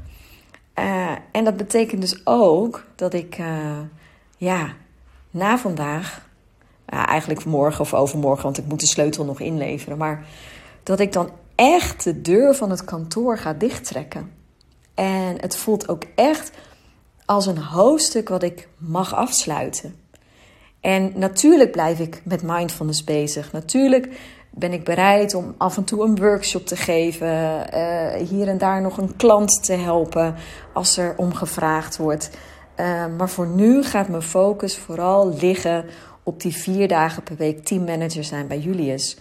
Uh, 0.79 1.11
en 1.33 1.44
dat 1.44 1.57
betekent 1.57 2.01
dus 2.01 2.27
ook 2.27 2.85
dat 2.96 3.14
ik, 3.14 3.38
uh, 3.38 3.46
ja, 4.37 4.75
na 5.31 5.59
vandaag, 5.59 6.31
eigenlijk 6.87 7.44
morgen 7.44 7.81
of 7.81 7.94
overmorgen, 7.94 8.44
want 8.44 8.59
ik 8.59 8.66
moet 8.66 8.81
de 8.81 8.87
sleutel 8.87 9.25
nog 9.25 9.40
inleveren, 9.40 9.98
maar 9.98 10.27
dat 10.83 11.01
ik 11.01 11.12
dan 11.12 11.31
echt 11.55 12.05
de 12.05 12.21
deur 12.21 12.55
van 12.55 12.71
het 12.71 12.85
kantoor 12.85 13.38
ga 13.38 13.53
dichttrekken. 13.53 14.31
En 14.95 15.41
het 15.41 15.57
voelt 15.57 15.88
ook 15.88 16.03
echt 16.15 16.51
als 17.25 17.47
een 17.47 17.59
hoofdstuk 17.59 18.29
wat 18.29 18.43
ik 18.43 18.69
mag 18.79 19.15
afsluiten. 19.15 19.95
En 20.81 21.12
natuurlijk 21.15 21.71
blijf 21.71 21.99
ik 21.99 22.23
met 22.25 22.43
mindfulness 22.43 23.05
bezig. 23.05 23.53
Natuurlijk 23.53 24.09
ben 24.51 24.73
ik 24.73 24.85
bereid 24.85 25.35
om 25.35 25.55
af 25.59 25.77
en 25.77 25.85
toe 25.85 26.05
een 26.05 26.17
workshop 26.17 26.67
te 26.67 26.77
geven, 26.77 27.67
uh, 27.75 28.29
hier 28.29 28.49
en 28.49 28.59
daar 28.59 28.81
nog 28.81 28.99
een 28.99 29.17
klant 29.17 29.65
te 29.65 29.73
helpen 29.73 30.35
als 30.73 30.97
er 30.97 31.15
om 31.17 31.35
gevraagd 31.35 31.97
wordt. 31.97 32.31
Uh, 32.77 33.07
maar 33.19 33.29
voor 33.29 33.47
nu 33.47 33.83
gaat 33.83 34.09
mijn 34.09 34.23
focus 34.23 34.77
vooral 34.77 35.35
liggen 35.41 35.85
op 36.23 36.41
die 36.41 36.57
vier 36.57 36.88
dagen 36.88 37.23
per 37.23 37.37
week 37.37 37.65
teammanager 37.65 38.25
zijn 38.25 38.47
bij 38.47 38.59
Julius. 38.59 39.17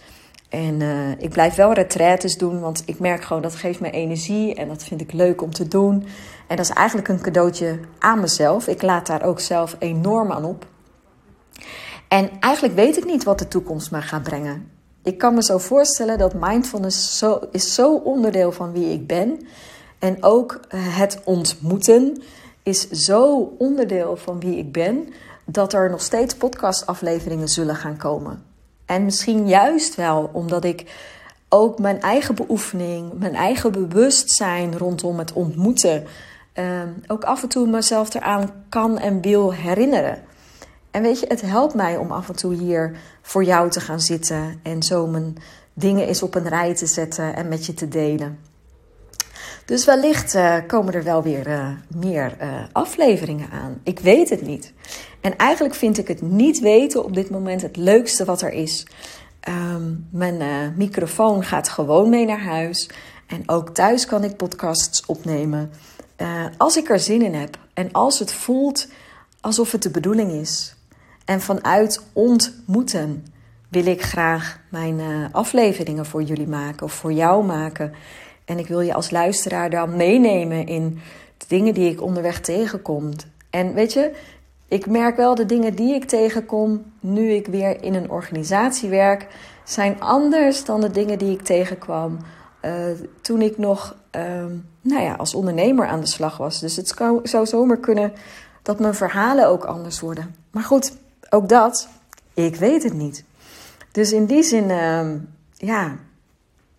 En 0.52 0.80
uh, 0.80 1.10
ik 1.18 1.30
blijf 1.30 1.54
wel 1.54 1.72
retraites 1.72 2.36
doen, 2.36 2.60
want 2.60 2.82
ik 2.86 2.98
merk 2.98 3.24
gewoon 3.24 3.42
dat 3.42 3.54
geeft 3.54 3.80
me 3.80 3.90
energie 3.90 4.54
en 4.54 4.68
dat 4.68 4.84
vind 4.84 5.00
ik 5.00 5.12
leuk 5.12 5.42
om 5.42 5.52
te 5.52 5.68
doen. 5.68 6.06
En 6.48 6.56
dat 6.56 6.64
is 6.64 6.70
eigenlijk 6.70 7.08
een 7.08 7.20
cadeautje 7.20 7.78
aan 7.98 8.20
mezelf. 8.20 8.66
Ik 8.66 8.82
laat 8.82 9.06
daar 9.06 9.22
ook 9.22 9.40
zelf 9.40 9.76
enorm 9.78 10.32
aan 10.32 10.44
op. 10.44 10.66
En 12.08 12.30
eigenlijk 12.40 12.74
weet 12.74 12.96
ik 12.96 13.04
niet 13.04 13.24
wat 13.24 13.38
de 13.38 13.48
toekomst 13.48 13.90
me 13.90 14.02
gaat 14.02 14.22
brengen. 14.22 14.70
Ik 15.02 15.18
kan 15.18 15.34
me 15.34 15.42
zo 15.42 15.58
voorstellen 15.58 16.18
dat 16.18 16.34
mindfulness 16.34 17.18
zo, 17.18 17.40
is 17.50 17.74
zo 17.74 17.94
onderdeel 17.94 18.52
van 18.52 18.72
wie 18.72 18.92
ik 18.92 19.06
ben. 19.06 19.46
En 19.98 20.16
ook 20.22 20.60
eh, 20.68 20.98
het 20.98 21.20
ontmoeten 21.24 22.22
is 22.62 22.88
zo 22.88 23.54
onderdeel 23.58 24.16
van 24.16 24.40
wie 24.40 24.58
ik 24.58 24.72
ben, 24.72 25.08
dat 25.44 25.72
er 25.72 25.90
nog 25.90 26.02
steeds 26.02 26.34
podcastafleveringen 26.34 27.48
zullen 27.48 27.76
gaan 27.76 27.96
komen. 27.96 28.51
En 28.86 29.04
misschien 29.04 29.48
juist 29.48 29.94
wel 29.94 30.30
omdat 30.32 30.64
ik 30.64 30.84
ook 31.48 31.78
mijn 31.78 32.00
eigen 32.00 32.34
beoefening, 32.34 33.12
mijn 33.18 33.34
eigen 33.34 33.72
bewustzijn 33.72 34.78
rondom 34.78 35.18
het 35.18 35.32
ontmoeten, 35.32 36.04
uh, 36.54 36.82
ook 37.06 37.24
af 37.24 37.42
en 37.42 37.48
toe 37.48 37.66
mezelf 37.66 38.14
eraan 38.14 38.50
kan 38.68 38.98
en 38.98 39.20
wil 39.20 39.52
herinneren. 39.52 40.22
En 40.90 41.02
weet 41.02 41.20
je, 41.20 41.26
het 41.28 41.40
helpt 41.40 41.74
mij 41.74 41.96
om 41.96 42.10
af 42.12 42.28
en 42.28 42.36
toe 42.36 42.54
hier 42.54 42.96
voor 43.22 43.44
jou 43.44 43.70
te 43.70 43.80
gaan 43.80 44.00
zitten 44.00 44.60
en 44.62 44.82
zo 44.82 45.06
mijn 45.06 45.36
dingen 45.74 46.06
eens 46.06 46.22
op 46.22 46.34
een 46.34 46.48
rij 46.48 46.74
te 46.74 46.86
zetten 46.86 47.36
en 47.36 47.48
met 47.48 47.66
je 47.66 47.74
te 47.74 47.88
delen. 47.88 48.38
Dus 49.64 49.84
wellicht 49.84 50.34
uh, 50.34 50.56
komen 50.66 50.94
er 50.94 51.04
wel 51.04 51.22
weer 51.22 51.48
uh, 51.48 51.68
meer 51.96 52.36
uh, 52.42 52.48
afleveringen 52.72 53.50
aan. 53.50 53.80
Ik 53.82 53.98
weet 53.98 54.30
het 54.30 54.42
niet. 54.42 54.72
En 55.20 55.36
eigenlijk 55.36 55.74
vind 55.74 55.98
ik 55.98 56.08
het 56.08 56.22
niet 56.22 56.60
weten 56.60 57.04
op 57.04 57.14
dit 57.14 57.30
moment 57.30 57.62
het 57.62 57.76
leukste 57.76 58.24
wat 58.24 58.42
er 58.42 58.52
is. 58.52 58.86
Um, 59.48 60.08
mijn 60.10 60.74
microfoon 60.76 61.44
gaat 61.44 61.68
gewoon 61.68 62.08
mee 62.08 62.24
naar 62.24 62.42
huis. 62.42 62.90
En 63.26 63.42
ook 63.46 63.68
thuis 63.68 64.06
kan 64.06 64.24
ik 64.24 64.36
podcasts 64.36 65.06
opnemen. 65.06 65.70
Als 66.56 66.76
ik 66.76 66.90
er 66.90 67.00
zin 67.00 67.22
in 67.22 67.34
heb 67.34 67.58
en 67.74 67.92
als 67.92 68.18
het 68.18 68.32
voelt 68.32 68.88
alsof 69.40 69.72
het 69.72 69.82
de 69.82 69.90
bedoeling 69.90 70.32
is. 70.32 70.74
En 71.24 71.40
vanuit 71.40 72.02
ontmoeten 72.12 73.26
wil 73.68 73.86
ik 73.86 74.02
graag 74.02 74.60
mijn 74.68 75.00
afleveringen 75.32 76.06
voor 76.06 76.22
jullie 76.22 76.48
maken 76.48 76.86
of 76.86 76.92
voor 76.92 77.12
jou 77.12 77.44
maken. 77.44 77.92
En 78.44 78.58
ik 78.58 78.66
wil 78.66 78.80
je 78.80 78.94
als 78.94 79.10
luisteraar 79.10 79.70
dan 79.70 79.96
meenemen 79.96 80.66
in 80.66 81.00
de 81.36 81.44
dingen 81.48 81.74
die 81.74 81.90
ik 81.90 82.02
onderweg 82.02 82.40
tegenkom. 82.40 83.10
En 83.50 83.74
weet 83.74 83.92
je, 83.92 84.14
ik 84.68 84.86
merk 84.86 85.16
wel 85.16 85.34
de 85.34 85.46
dingen 85.46 85.74
die 85.74 85.94
ik 85.94 86.04
tegenkom 86.04 86.82
nu 87.00 87.30
ik 87.30 87.46
weer 87.46 87.82
in 87.82 87.94
een 87.94 88.10
organisatie 88.10 88.88
werk, 88.88 89.26
zijn 89.64 90.00
anders 90.00 90.64
dan 90.64 90.80
de 90.80 90.90
dingen 90.90 91.18
die 91.18 91.32
ik 91.32 91.42
tegenkwam 91.42 92.18
uh, 92.64 92.72
toen 93.20 93.42
ik 93.42 93.58
nog 93.58 93.96
uh, 94.16 94.44
nou 94.80 95.02
ja, 95.02 95.14
als 95.14 95.34
ondernemer 95.34 95.86
aan 95.86 96.00
de 96.00 96.06
slag 96.06 96.36
was. 96.36 96.60
Dus 96.60 96.76
het 96.76 96.94
zou, 97.22 97.46
zomaar 97.46 97.76
kunnen 97.76 98.12
dat 98.62 98.80
mijn 98.80 98.94
verhalen 98.94 99.48
ook 99.48 99.64
anders 99.64 100.00
worden. 100.00 100.34
Maar 100.50 100.62
goed, 100.62 100.96
ook 101.30 101.48
dat, 101.48 101.88
ik 102.34 102.56
weet 102.56 102.82
het 102.82 102.94
niet. 102.94 103.24
Dus 103.90 104.12
in 104.12 104.24
die 104.24 104.42
zin, 104.42 104.68
uh, 104.68 105.10
ja, 105.56 105.96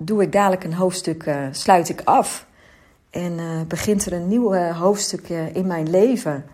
doe 0.05 0.21
ik 0.21 0.31
dadelijk 0.31 0.63
een 0.63 0.73
hoofdstuk, 0.73 1.25
uh, 1.25 1.47
sluit 1.51 1.89
ik 1.89 2.01
af. 2.03 2.47
En 3.09 3.31
uh, 3.31 3.61
begint 3.67 4.05
er 4.05 4.13
een 4.13 4.27
nieuw 4.27 4.53
hoofdstuk 4.55 5.29
in 5.29 5.67
mijn 5.67 5.89
leven. 5.89 6.45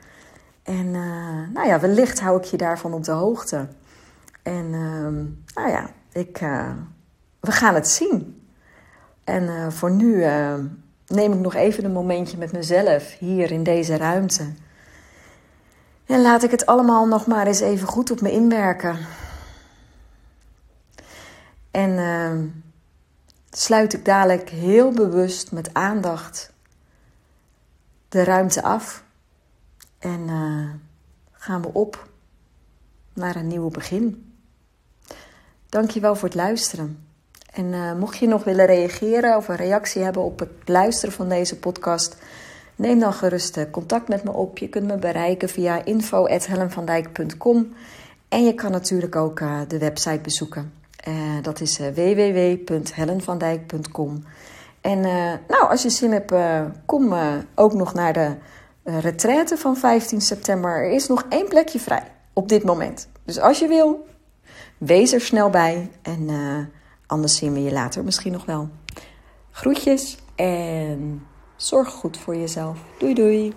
En 0.64 0.92
nou 1.54 1.68
ja, 1.68 1.80
wellicht 1.80 2.20
hou 2.20 2.38
ik 2.38 2.44
je 2.44 2.58
daarvan 2.58 2.94
op 2.94 3.04
de 3.04 3.12
hoogte. 3.12 3.68
En 4.44 4.66
uh, 4.66 5.56
nou 5.56 5.70
ja, 5.70 5.90
ik, 6.12 6.38
we 7.40 7.52
gaan 7.52 7.76
het 7.76 7.88
zien. 7.88 8.44
En 9.24 9.72
voor 9.72 9.92
nu 9.92 10.26
neem 11.08 11.34
ik 11.34 11.40
nog 11.40 11.54
even 11.54 11.86
een 11.86 11.92
momentje 11.92 12.38
met 12.38 12.52
mezelf 12.52 13.18
hier 13.18 13.52
in 13.52 13.64
deze 13.64 13.98
ruimte. 13.98 14.54
En 16.06 16.22
laat 16.22 16.44
ik 16.44 16.52
het 16.52 16.66
allemaal 16.66 17.08
nog 17.08 17.28
maar 17.28 17.48
eens 17.48 17.60
even 17.60 17.88
goed 17.88 18.12
op 18.12 18.22
me 18.22 18.32
inwerken. 18.32 18.98
En 21.72 21.98
sluit 23.52 23.94
ik 23.94 24.06
dadelijk 24.06 24.50
heel 24.50 24.92
bewust 24.92 25.52
met 25.52 25.74
aandacht 25.74 26.52
de 28.10 28.24
ruimte 28.24 28.64
af 28.64 29.04
en 30.00 30.20
uh, 30.28 30.70
gaan 31.32 31.62
we 31.62 31.70
op 31.74 32.08
naar 33.14 33.36
een 33.36 33.48
nieuw 33.48 33.70
begin. 33.70 34.34
Dankjewel 35.70 36.16
voor 36.16 36.28
het 36.28 36.38
luisteren. 36.38 37.08
En 37.54 37.66
uh, 37.66 37.94
mocht 37.94 38.18
je 38.18 38.28
nog 38.28 38.44
willen 38.44 38.66
reageren 38.66 39.38
of 39.38 39.48
een 39.48 39.56
reactie 39.56 40.02
hebben 40.02 40.24
op 40.24 40.40
het 40.40 40.52
luisteren 40.66 41.16
van 41.16 41.30
deze 41.30 41.60
podcast, 41.60 42.18
neem 42.76 43.00
dan 43.00 43.14
gerust 43.14 43.58
eh, 43.58 43.72
contact 43.72 44.08
met 44.08 44.24
me 44.24 44.32
op. 44.32 44.58
Je 44.58 44.70
kunt 44.70 44.88
me 44.88 44.98
bereiken 44.98 45.50
via 45.50 45.86
info.helenvandijk.com 45.86 47.74
en 48.30 48.44
je 48.44 48.54
kan 48.54 48.72
natuurlijk 48.72 49.16
ook 49.16 49.40
de 49.68 49.78
website 49.78 50.20
bezoeken. 50.20 50.79
Dat 51.42 51.62
is 51.62 51.78
www.helenvandijk.com. 51.78 54.24
En 54.82 55.02
nou, 55.48 55.70
als 55.70 55.82
je 55.82 55.90
zin 55.90 56.12
hebt, 56.12 56.34
kom 56.86 57.14
ook 57.56 57.74
nog 57.74 57.94
naar 57.94 58.14
de 58.14 58.36
retraite 58.84 59.58
van 59.58 59.78
15 59.78 60.22
september. 60.22 60.72
Er 60.72 60.92
is 60.92 61.08
nog 61.08 61.26
één 61.30 61.48
plekje 61.48 61.80
vrij 61.80 62.12
op 62.34 62.50
dit 62.50 62.64
moment. 62.64 63.08
Dus 63.26 63.40
als 63.40 63.60
je 63.60 63.68
wil, 63.68 64.08
wees 64.78 65.14
er 65.14 65.22
snel 65.22 65.50
bij. 65.50 65.90
En 66.02 66.30
uh, 66.30 66.58
anders 67.06 67.38
zien 67.38 67.54
we 67.54 67.64
je 67.64 67.72
later 67.72 68.04
misschien 68.04 68.32
nog 68.32 68.46
wel. 68.46 68.70
Groetjes 69.52 70.18
en 70.36 71.26
zorg 71.56 71.90
goed 71.90 72.18
voor 72.18 72.36
jezelf. 72.36 72.78
Doei 72.98 73.14
doei. 73.14 73.54